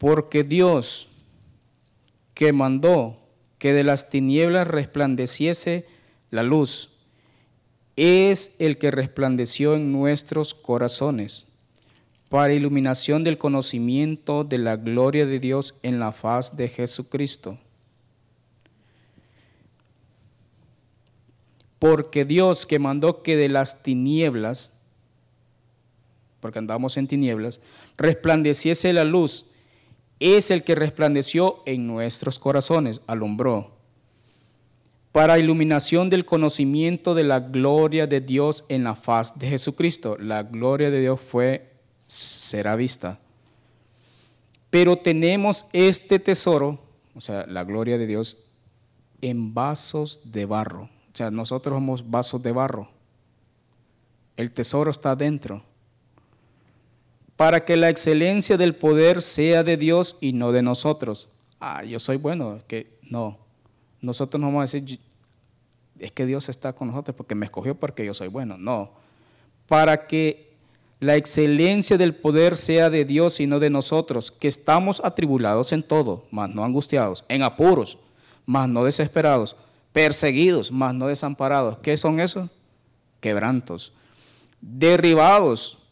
Porque 0.03 0.43
Dios 0.43 1.07
que 2.33 2.51
mandó 2.51 3.17
que 3.57 3.71
de 3.71 3.85
las 3.85 4.09
tinieblas 4.09 4.67
resplandeciese 4.67 5.87
la 6.29 6.43
luz. 6.43 6.89
Es 7.95 8.51
el 8.59 8.77
que 8.77 8.91
resplandeció 8.91 9.75
en 9.75 9.93
nuestros 9.93 10.55
corazones 10.55 11.47
para 12.27 12.53
iluminación 12.53 13.23
del 13.23 13.37
conocimiento 13.37 14.43
de 14.43 14.57
la 14.57 14.75
gloria 14.75 15.25
de 15.25 15.39
Dios 15.39 15.73
en 15.83 16.01
la 16.01 16.11
faz 16.11 16.57
de 16.57 16.67
Jesucristo. 16.67 17.57
Porque 21.79 22.25
Dios 22.25 22.65
que 22.65 22.78
mandó 22.78 23.23
que 23.23 23.38
de 23.38 23.47
las 23.47 23.84
tinieblas, 23.84 24.73
porque 26.41 26.59
andamos 26.59 26.97
en 26.97 27.07
tinieblas, 27.07 27.61
resplandeciese 27.95 28.91
la 28.91 29.05
luz 29.05 29.45
es 30.24 30.51
el 30.51 30.63
que 30.63 30.74
resplandeció 30.74 31.61
en 31.65 31.86
nuestros 31.86 32.39
corazones, 32.39 33.01
alumbró, 33.07 33.71
para 35.11 35.38
iluminación 35.38 36.09
del 36.09 36.26
conocimiento 36.26 37.13
de 37.13 37.26
la 37.26 37.41
gloria 37.41 38.07
de 38.07 38.21
Dios 38.21 38.63
en 38.69 38.86
la 38.86 38.95
faz 38.95 39.38
de 39.38 39.49
Jesucristo. 39.49 40.17
La 40.17 40.43
gloria 40.43 40.89
de 40.89 41.01
Dios 41.01 41.19
fue, 41.19 41.74
será 42.07 42.78
vista. 42.78 43.19
Pero 44.69 44.97
tenemos 44.97 45.65
este 45.74 46.19
tesoro, 46.19 46.80
o 47.13 47.21
sea, 47.21 47.45
la 47.45 47.65
gloria 47.65 47.97
de 47.97 48.07
Dios, 48.07 48.38
en 49.21 49.53
vasos 49.53 50.21
de 50.24 50.45
barro. 50.45 50.84
O 50.84 51.15
sea, 51.15 51.32
nosotros 51.32 51.76
somos 51.76 52.09
vasos 52.09 52.41
de 52.41 52.53
barro. 52.53 52.89
El 54.38 54.51
tesoro 54.51 54.89
está 54.89 55.15
dentro 55.15 55.63
para 57.43 57.65
que 57.65 57.75
la 57.75 57.89
excelencia 57.89 58.55
del 58.55 58.73
poder 58.73 59.21
sea 59.21 59.65
de 59.65 59.75
Dios 59.75 60.15
y 60.21 60.31
no 60.31 60.53
de 60.53 60.61
nosotros. 60.61 61.27
Ah, 61.59 61.83
yo 61.83 61.99
soy 61.99 62.15
bueno, 62.15 62.61
que 62.69 62.97
no. 63.01 63.37
Nosotros 63.99 64.39
no 64.39 64.47
vamos 64.47 64.61
a 64.61 64.77
decir, 64.77 64.97
es 65.99 66.13
que 66.13 66.25
Dios 66.25 66.47
está 66.47 66.71
con 66.71 66.87
nosotros 66.87 67.17
porque 67.17 67.35
me 67.35 67.45
escogió 67.45 67.75
porque 67.75 68.05
yo 68.05 68.13
soy 68.13 68.29
bueno. 68.29 68.55
No. 68.57 68.93
Para 69.67 70.07
que 70.07 70.53
la 71.01 71.17
excelencia 71.17 71.97
del 71.97 72.15
poder 72.15 72.55
sea 72.55 72.89
de 72.89 73.03
Dios 73.03 73.41
y 73.41 73.45
no 73.45 73.59
de 73.59 73.69
nosotros, 73.69 74.31
que 74.31 74.47
estamos 74.47 75.01
atribulados 75.03 75.73
en 75.73 75.83
todo, 75.83 76.25
mas 76.31 76.49
no 76.49 76.63
angustiados, 76.63 77.25
en 77.27 77.43
apuros, 77.43 77.97
mas 78.45 78.69
no 78.69 78.85
desesperados, 78.85 79.57
perseguidos, 79.91 80.71
mas 80.71 80.95
no 80.95 81.07
desamparados. 81.07 81.77
¿Qué 81.79 81.97
son 81.97 82.21
esos? 82.21 82.49
Quebrantos. 83.19 83.91
Derribados. 84.61 85.82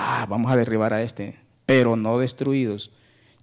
Ah, 0.00 0.26
vamos 0.28 0.50
a 0.52 0.56
derribar 0.56 0.94
a 0.94 1.02
este, 1.02 1.40
pero 1.66 1.96
no 1.96 2.18
destruidos. 2.18 2.92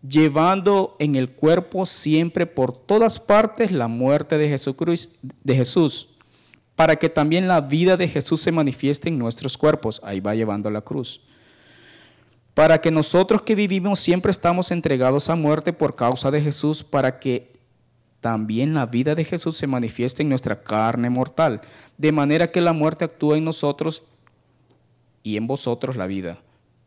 Llevando 0.01 0.95
en 0.99 1.15
el 1.15 1.29
cuerpo 1.29 1.85
siempre 1.85 2.45
por 2.45 2.71
todas 2.71 3.19
partes 3.19 3.71
la 3.71 3.87
muerte 3.87 4.37
de 4.37 4.47
de 5.43 5.55
Jesús 5.55 6.07
para 6.75 6.97
que 6.97 7.09
también 7.09 7.47
la 7.47 7.61
vida 7.61 7.97
de 7.97 8.07
Jesús 8.07 8.41
se 8.41 8.51
manifieste 8.51 9.09
en 9.09 9.17
nuestros 9.17 9.57
cuerpos. 9.57 10.01
Ahí 10.03 10.19
va 10.19 10.35
llevando 10.35 10.69
la 10.69 10.81
cruz. 10.81 11.21
Para 12.53 12.79
que 12.79 12.91
nosotros 12.91 13.41
que 13.41 13.55
vivimos 13.55 13.99
siempre 13.99 14.31
estamos 14.31 14.71
entregados 14.71 15.29
a 15.29 15.35
muerte 15.35 15.73
por 15.73 15.95
causa 15.95 16.31
de 16.31 16.41
Jesús, 16.41 16.83
para 16.83 17.19
que 17.19 17.53
también 18.19 18.73
la 18.73 18.85
vida 18.85 19.15
de 19.15 19.25
Jesús 19.25 19.57
se 19.57 19.67
manifieste 19.67 20.23
en 20.23 20.29
nuestra 20.29 20.63
carne 20.63 21.09
mortal, 21.09 21.61
de 21.97 22.11
manera 22.11 22.51
que 22.51 22.61
la 22.61 22.73
muerte 22.73 23.05
actúe 23.05 23.35
en 23.35 23.45
nosotros 23.45 24.03
y 25.21 25.37
en 25.37 25.47
vosotros 25.47 25.95
la 25.95 26.07
vida. 26.07 26.41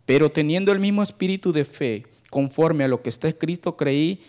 Pero 0.09 0.33
teniendo 0.33 0.73
el 0.73 0.81
mismo 0.81 1.03
espíritu 1.03 1.53
de 1.53 1.67
fe, 1.67 2.07
conforme 2.31 2.83
a 2.83 2.89
lo 2.89 3.03
que 3.03 3.11
está 3.11 3.29
escrito, 3.29 3.77
creí 3.77 4.23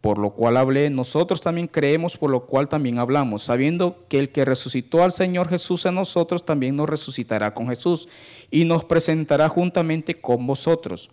por 0.00 0.16
lo 0.16 0.30
cual 0.30 0.56
hablé, 0.56 0.88
nosotros 0.88 1.42
también 1.42 1.66
creemos, 1.66 2.16
por 2.16 2.30
lo 2.30 2.46
cual 2.46 2.70
también 2.70 2.98
hablamos, 2.98 3.42
sabiendo 3.42 4.06
que 4.08 4.18
el 4.18 4.32
que 4.32 4.46
resucitó 4.46 5.02
al 5.02 5.12
Señor 5.12 5.50
Jesús 5.50 5.84
en 5.84 5.96
nosotros 5.96 6.46
también 6.46 6.74
nos 6.74 6.88
resucitará 6.88 7.52
con 7.52 7.68
Jesús 7.68 8.08
y 8.50 8.64
nos 8.64 8.84
presentará 8.84 9.50
juntamente 9.50 10.18
con 10.18 10.46
vosotros. 10.46 11.10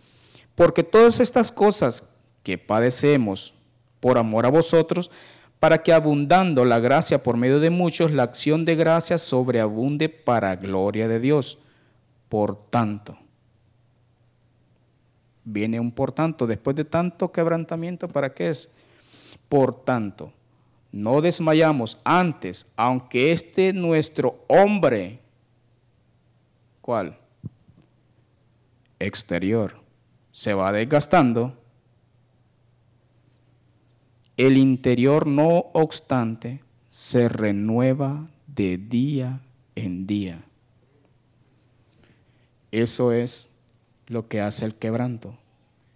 Porque 0.56 0.84
todas 0.84 1.20
estas 1.20 1.52
cosas 1.52 2.08
que 2.44 2.58
padecemos 2.58 3.56
por 4.00 4.18
amor 4.18 4.46
a 4.46 4.50
vosotros, 4.50 5.12
para 5.60 5.84
que 5.84 5.92
abundando 5.92 6.64
la 6.64 6.80
gracia 6.80 7.22
por 7.22 7.36
medio 7.36 7.60
de 7.60 7.72
muchos, 7.72 8.12
la 8.12 8.24
acción 8.24 8.64
de 8.64 8.78
gracia 8.78 9.18
sobreabunde 9.18 10.08
para 10.08 10.56
gloria 10.56 11.10
de 11.10 11.20
Dios. 11.20 11.58
Por 12.30 12.70
tanto, 12.70 13.18
viene 15.48 15.80
un 15.80 15.92
por 15.92 16.12
tanto, 16.12 16.46
después 16.46 16.76
de 16.76 16.84
tanto 16.84 17.32
quebrantamiento, 17.32 18.10
¿para 18.10 18.34
qué 18.34 18.50
es? 18.50 18.70
Por 19.48 19.86
tanto, 19.86 20.34
no 20.92 21.22
desmayamos 21.22 22.00
antes, 22.04 22.68
aunque 22.76 23.32
este 23.32 23.72
nuestro 23.72 24.44
hombre, 24.48 25.22
¿cuál? 26.82 27.18
Exterior, 29.00 29.80
se 30.34 30.54
va 30.54 30.74
desgastando, 30.74 31.54
el 34.36 34.58
interior 34.58 35.28
no 35.28 35.68
obstante 35.74 36.62
se 36.90 37.30
renueva 37.30 38.28
de 38.48 38.78
día 38.78 39.40
en 39.76 40.06
día. 40.06 40.44
Eso 42.70 43.14
es 43.14 43.50
lo 44.08 44.28
que 44.28 44.42
hace 44.42 44.66
el 44.66 44.76
quebranto. 44.76 45.38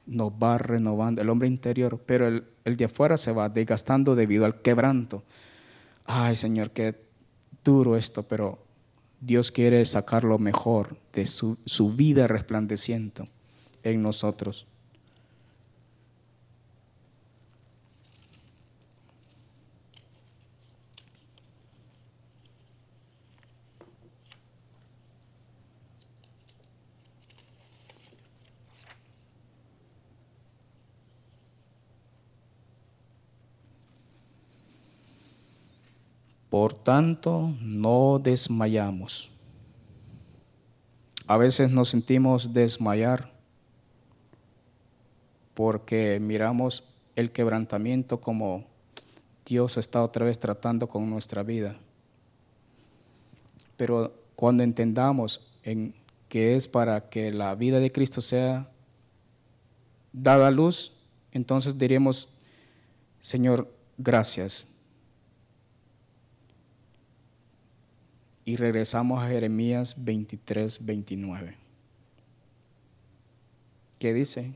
Nos 0.06 0.32
va 0.32 0.58
renovando 0.58 1.22
el 1.22 1.30
hombre 1.30 1.48
interior, 1.48 2.02
pero 2.06 2.28
el, 2.28 2.46
de 2.78 2.86
afuera 2.86 3.18
se 3.18 3.32
va 3.32 3.50
desgastando 3.50 4.16
debido 4.16 4.46
al 4.46 4.62
quebranto. 4.62 5.24
Ay, 6.06 6.36
Señor, 6.36 6.72
qué 6.72 6.96
duro 7.64 7.96
esto, 7.96 8.24
pero 8.24 8.60
Dios 9.20 9.52
quiere 9.52 9.86
sacar 9.86 10.24
lo 10.24 10.38
mejor 10.38 10.98
de 11.14 11.26
su, 11.26 11.58
su 11.66 11.94
vida 11.94 12.28
resplandeciendo 12.28 13.28
en 13.84 14.02
nosotros. 14.02 14.68
Por 36.52 36.74
tanto, 36.74 37.56
no 37.62 38.20
desmayamos. 38.22 39.30
A 41.26 41.38
veces 41.38 41.72
nos 41.72 41.88
sentimos 41.88 42.52
desmayar 42.52 43.32
porque 45.54 46.20
miramos 46.20 46.84
el 47.16 47.32
quebrantamiento 47.32 48.20
como 48.20 48.66
Dios 49.46 49.78
está 49.78 50.04
otra 50.04 50.26
vez 50.26 50.40
tratando 50.40 50.90
con 50.90 51.10
nuestra 51.10 51.42
vida. 51.42 51.78
Pero 53.78 54.14
cuando 54.36 54.64
entendamos 54.64 55.40
en 55.64 55.96
que 56.28 56.56
es 56.56 56.68
para 56.68 57.08
que 57.08 57.32
la 57.32 57.56
vida 57.56 57.80
de 57.80 57.94
Cristo 57.94 58.20
sea 58.20 58.70
dada 60.12 60.50
a 60.50 60.52
luz, 60.52 60.92
entonces 61.32 61.78
diremos, 61.78 62.28
Señor, 63.22 63.74
gracias 63.98 64.68
y 68.46 68.56
regresamos 68.56 69.24
a 69.24 69.28
Jeremías 69.28 69.96
23, 70.04 70.86
29. 70.86 71.56
¿Qué 74.00 74.14
dice? 74.14 74.56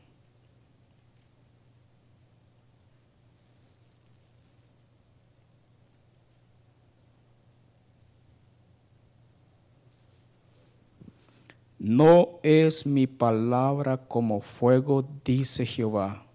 No 11.77 12.39
es 12.41 12.87
mi 12.87 13.05
palabra 13.05 13.97
como 14.07 14.41
fuego, 14.41 15.07
dice 15.23 15.67
Jehová, 15.67 16.25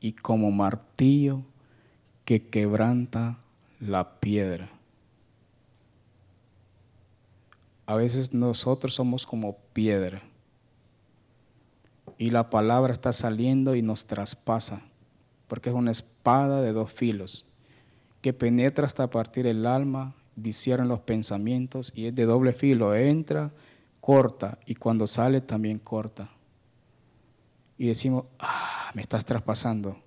y 0.00 0.12
como 0.12 0.50
martillo 0.50 1.42
que 2.24 2.46
quebranta 2.48 3.38
la 3.80 4.18
piedra. 4.18 4.73
A 7.86 7.94
veces 7.96 8.32
nosotros 8.32 8.94
somos 8.94 9.26
como 9.26 9.58
piedra 9.72 10.22
y 12.16 12.30
la 12.30 12.48
palabra 12.48 12.92
está 12.92 13.12
saliendo 13.12 13.74
y 13.74 13.82
nos 13.82 14.06
traspasa, 14.06 14.82
porque 15.48 15.68
es 15.68 15.74
una 15.74 15.90
espada 15.90 16.62
de 16.62 16.72
dos 16.72 16.92
filos 16.92 17.46
que 18.22 18.32
penetra 18.32 18.86
hasta 18.86 19.10
partir 19.10 19.46
el 19.46 19.66
alma, 19.66 20.14
disciernen 20.34 20.88
los 20.88 21.00
pensamientos 21.00 21.92
y 21.94 22.06
es 22.06 22.14
de 22.14 22.24
doble 22.24 22.54
filo, 22.54 22.94
entra, 22.94 23.52
corta 24.00 24.58
y 24.64 24.76
cuando 24.76 25.06
sale 25.06 25.42
también 25.42 25.78
corta. 25.78 26.30
Y 27.76 27.88
decimos, 27.88 28.24
ah, 28.38 28.90
me 28.94 29.02
estás 29.02 29.26
traspasando. 29.26 29.98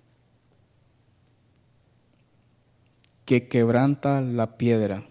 Que 3.25 3.47
quebranta 3.47 4.21
la 4.21 4.57
piedra 4.57 5.05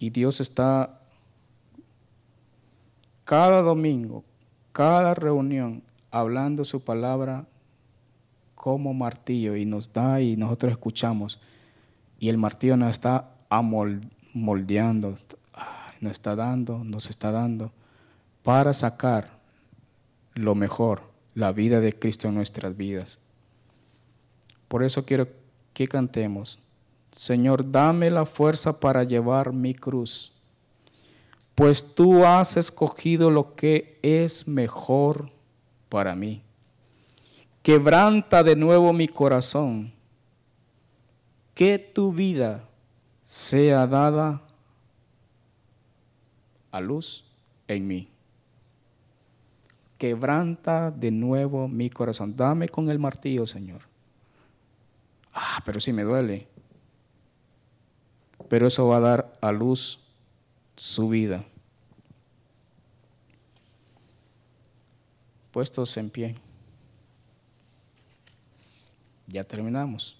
Y 0.00 0.10
Dios 0.10 0.40
está 0.40 0.98
cada 3.24 3.60
domingo, 3.60 4.24
cada 4.72 5.14
reunión, 5.14 5.84
hablando 6.10 6.64
su 6.64 6.82
palabra 6.82 7.46
como 8.54 8.94
martillo 8.94 9.56
y 9.56 9.66
nos 9.66 9.92
da 9.92 10.22
y 10.22 10.38
nosotros 10.38 10.72
escuchamos. 10.72 11.38
Y 12.18 12.30
el 12.30 12.38
martillo 12.38 12.78
nos 12.78 12.90
está 12.90 13.36
moldeando, 14.32 15.14
nos 16.00 16.12
está 16.12 16.34
dando, 16.34 16.82
nos 16.82 17.10
está 17.10 17.30
dando 17.30 17.70
para 18.42 18.72
sacar 18.72 19.38
lo 20.32 20.54
mejor, 20.54 21.02
la 21.34 21.52
vida 21.52 21.80
de 21.80 21.92
Cristo 21.92 22.26
en 22.28 22.36
nuestras 22.36 22.74
vidas. 22.74 23.18
Por 24.66 24.82
eso 24.82 25.04
quiero 25.04 25.28
que 25.74 25.86
cantemos. 25.88 26.58
Señor, 27.12 27.70
dame 27.70 28.10
la 28.10 28.24
fuerza 28.24 28.78
para 28.78 29.04
llevar 29.04 29.52
mi 29.52 29.74
cruz, 29.74 30.32
pues 31.54 31.94
tú 31.94 32.24
has 32.24 32.56
escogido 32.56 33.30
lo 33.30 33.54
que 33.54 33.98
es 34.02 34.48
mejor 34.48 35.30
para 35.88 36.14
mí. 36.14 36.42
Quebranta 37.62 38.42
de 38.42 38.56
nuevo 38.56 38.92
mi 38.92 39.06
corazón, 39.06 39.92
que 41.54 41.78
tu 41.78 42.12
vida 42.12 42.66
sea 43.22 43.86
dada 43.86 44.42
a 46.70 46.80
luz 46.80 47.24
en 47.68 47.86
mí. 47.86 48.08
Quebranta 49.98 50.90
de 50.90 51.10
nuevo 51.10 51.68
mi 51.68 51.90
corazón. 51.90 52.34
Dame 52.34 52.68
con 52.68 52.88
el 52.88 52.98
martillo, 52.98 53.46
Señor. 53.46 53.82
Ah, 55.34 55.60
pero 55.64 55.78
si 55.78 55.92
me 55.92 56.04
duele. 56.04 56.48
Pero 58.50 58.66
eso 58.66 58.88
va 58.88 58.96
a 58.96 59.00
dar 59.00 59.38
a 59.40 59.52
luz 59.52 60.00
su 60.76 61.08
vida. 61.08 61.44
Puestos 65.52 65.96
en 65.96 66.10
pie. 66.10 66.34
Ya 69.28 69.44
terminamos. 69.44 70.19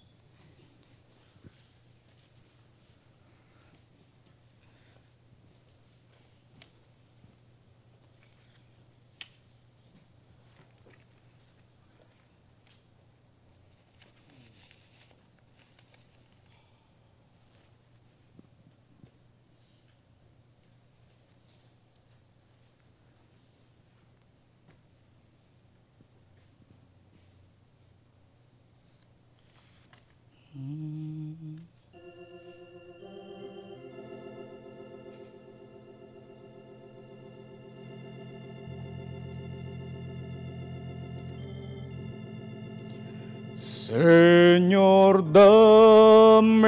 Señor, 43.90 45.32
dame 45.32 46.60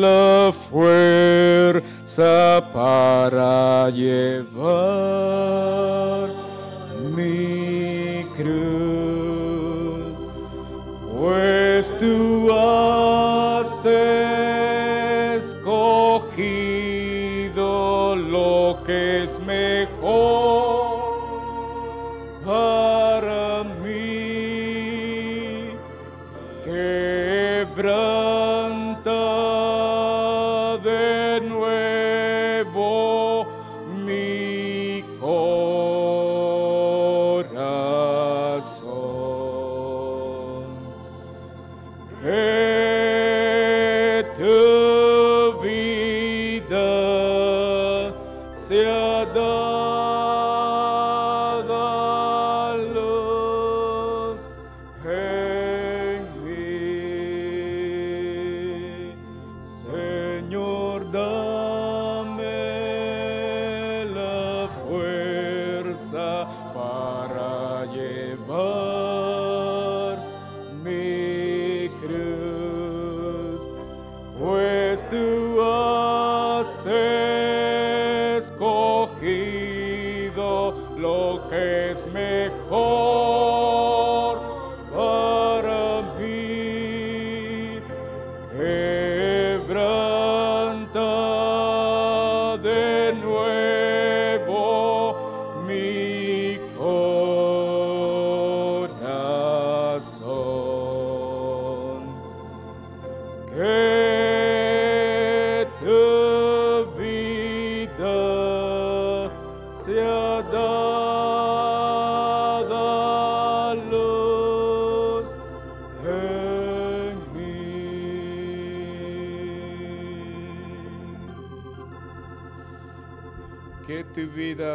la 0.00 0.52
fuerza 0.52 1.82
para 2.74 3.88
llevar 3.88 4.30
mi 7.16 8.24
cruz, 8.36 8.95
pues 11.76 11.92
tú 11.98 12.50
has 12.54 13.84
escogido 15.36 16.56
lo 18.16 18.78
que 18.86 19.24
es 19.24 19.38
mejor 19.40 20.45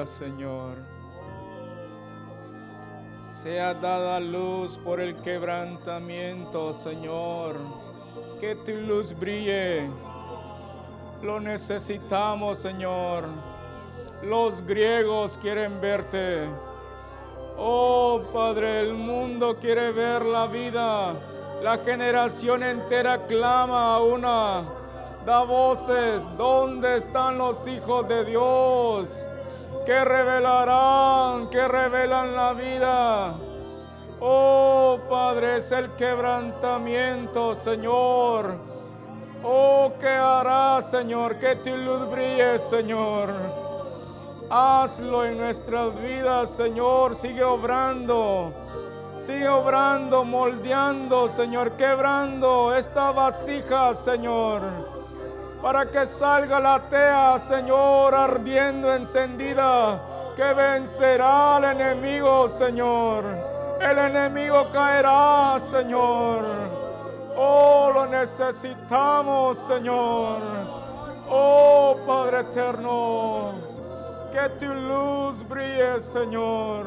Señor, 0.05 0.75
sea 3.17 3.73
dada 3.73 4.19
luz 4.19 4.77
por 4.77 4.99
el 4.99 5.15
quebrantamiento, 5.21 6.73
Señor. 6.73 7.55
Que 8.39 8.55
tu 8.55 8.71
luz 8.71 9.17
brille. 9.17 9.89
Lo 11.21 11.39
necesitamos, 11.39 12.59
Señor. 12.59 13.25
Los 14.23 14.61
griegos 14.61 15.37
quieren 15.37 15.79
verte. 15.81 16.47
Oh 17.57 18.21
Padre, 18.33 18.81
el 18.81 18.93
mundo 18.93 19.57
quiere 19.59 19.91
ver 19.91 20.25
la 20.25 20.47
vida. 20.47 21.13
La 21.61 21.77
generación 21.77 22.63
entera 22.63 23.25
clama 23.27 23.95
a 23.95 24.03
una. 24.03 24.63
Da 25.25 25.43
voces. 25.43 26.27
¿Dónde 26.37 26.97
están 26.97 27.37
los 27.37 27.67
hijos 27.67 28.07
de 28.07 28.25
Dios? 28.25 29.27
Que 29.85 30.05
revelarán, 30.05 31.49
que 31.49 31.67
revelan 31.67 32.35
la 32.35 32.53
vida. 32.53 33.33
Oh 34.19 34.99
Padre, 35.09 35.57
es 35.57 35.71
el 35.71 35.89
quebrantamiento, 35.95 37.55
Señor. 37.55 38.55
Oh, 39.43 39.91
¿qué 39.99 40.09
hará, 40.09 40.79
Señor? 40.81 41.39
Que 41.39 41.55
tu 41.55 41.75
luz 41.75 42.07
brille, 42.11 42.59
Señor. 42.59 43.33
Hazlo 44.49 45.25
en 45.25 45.39
nuestras 45.39 45.99
vidas, 45.99 46.51
Señor. 46.51 47.15
Sigue 47.15 47.43
obrando. 47.43 48.53
Sigue 49.17 49.47
obrando, 49.47 50.25
moldeando, 50.25 51.27
Señor, 51.27 51.71
quebrando 51.71 52.73
esta 52.73 53.11
vasija, 53.11 53.93
Señor. 53.93 55.00
Para 55.61 55.85
que 55.85 56.05
salga 56.07 56.59
la 56.59 56.79
tea, 56.89 57.37
Señor, 57.37 58.15
ardiendo, 58.15 58.91
encendida. 58.93 60.01
Que 60.35 60.53
vencerá 60.53 61.57
al 61.57 61.65
enemigo, 61.65 62.49
Señor. 62.49 63.23
El 63.79 63.97
enemigo 63.99 64.69
caerá, 64.71 65.59
Señor. 65.59 66.43
Oh, 67.35 67.91
lo 67.93 68.07
necesitamos, 68.07 69.59
Señor. 69.59 70.39
Oh, 71.29 71.95
Padre 72.07 72.39
eterno. 72.39 73.53
Que 74.31 74.49
tu 74.65 74.73
luz 74.73 75.47
brille, 75.47 75.99
Señor. 75.99 76.85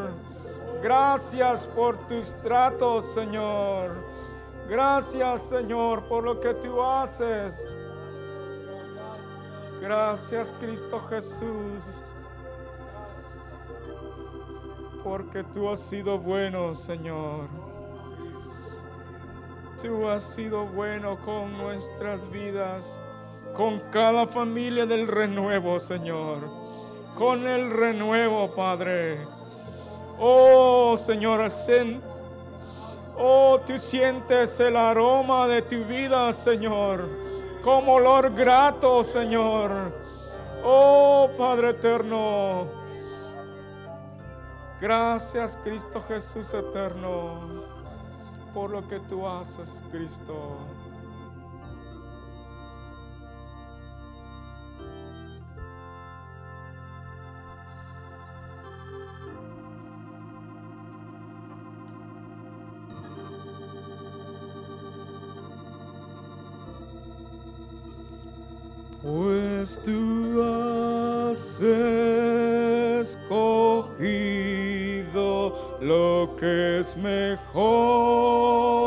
Gracias 0.82 1.66
por 1.66 1.96
tus 2.08 2.32
tratos, 2.42 3.14
Señor. 3.14 3.92
Gracias, 4.68 5.42
Señor, 5.44 6.02
por 6.04 6.24
lo 6.24 6.40
que 6.40 6.54
tú 6.54 6.82
haces. 6.82 7.74
Gracias, 9.84 10.54
Cristo 10.58 10.98
Jesús. 11.10 12.02
Porque 15.02 15.44
tú 15.44 15.68
has 15.68 15.78
sido 15.78 16.16
bueno, 16.16 16.74
Señor. 16.74 17.48
Tú 19.82 20.08
has 20.08 20.22
sido 20.22 20.64
bueno 20.64 21.18
con 21.18 21.58
nuestras 21.58 22.30
vidas, 22.30 22.98
con 23.54 23.78
cada 23.90 24.26
familia 24.26 24.86
del 24.86 25.06
renuevo, 25.06 25.78
Señor. 25.78 26.38
Con 27.14 27.46
el 27.46 27.70
renuevo, 27.70 28.52
Padre. 28.52 29.18
Oh, 30.18 30.96
Señor, 30.96 31.46
oh, 33.18 33.60
tú 33.66 33.76
sientes 33.76 34.58
el 34.60 34.78
aroma 34.78 35.46
de 35.46 35.60
tu 35.60 35.84
vida, 35.84 36.32
Señor. 36.32 37.23
Como 37.64 37.94
olor 37.94 38.30
grato, 38.34 39.02
Señor. 39.02 39.70
Oh 40.62 41.30
Padre 41.38 41.70
eterno. 41.70 42.66
Gracias 44.80 45.56
Cristo 45.64 46.02
Jesús 46.06 46.52
eterno 46.52 47.64
por 48.52 48.70
lo 48.70 48.86
que 48.86 49.00
tú 49.00 49.26
haces, 49.26 49.82
Cristo. 49.90 50.58
Pues 69.04 69.78
tú 69.84 70.42
has 70.42 71.60
escogido 73.02 73.98
lo 75.82 76.34
que 76.40 76.78
es 76.80 76.96
mejor 76.96 78.83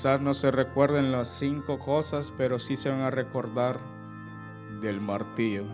Quizás 0.00 0.22
no 0.22 0.32
se 0.32 0.50
recuerden 0.50 1.12
las 1.12 1.28
cinco 1.28 1.78
cosas, 1.78 2.32
pero 2.38 2.58
sí 2.58 2.74
se 2.74 2.88
van 2.88 3.02
a 3.02 3.10
recordar 3.10 3.76
del 4.80 4.98
martillo. 4.98 5.64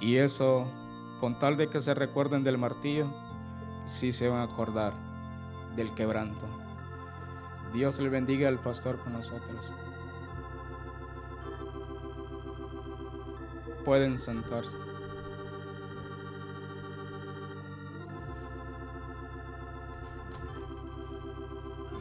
Y 0.00 0.16
eso, 0.16 0.66
con 1.20 1.38
tal 1.38 1.58
de 1.58 1.68
que 1.68 1.82
se 1.82 1.92
recuerden 1.92 2.44
del 2.44 2.56
martillo, 2.56 3.06
sí 3.84 4.10
se 4.10 4.30
van 4.30 4.40
a 4.40 4.44
acordar 4.44 4.94
del 5.76 5.94
quebranto. 5.94 6.46
Dios 7.74 8.00
le 8.00 8.08
bendiga 8.08 8.48
al 8.48 8.58
pastor 8.58 8.96
con 8.96 9.12
nosotros. 9.12 9.70
Pueden 13.84 14.18
sentarse. 14.18 14.78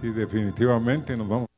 Sí, 0.03 0.09
definitivamente 0.09 1.15
nos 1.15 1.29
vamos. 1.29 1.52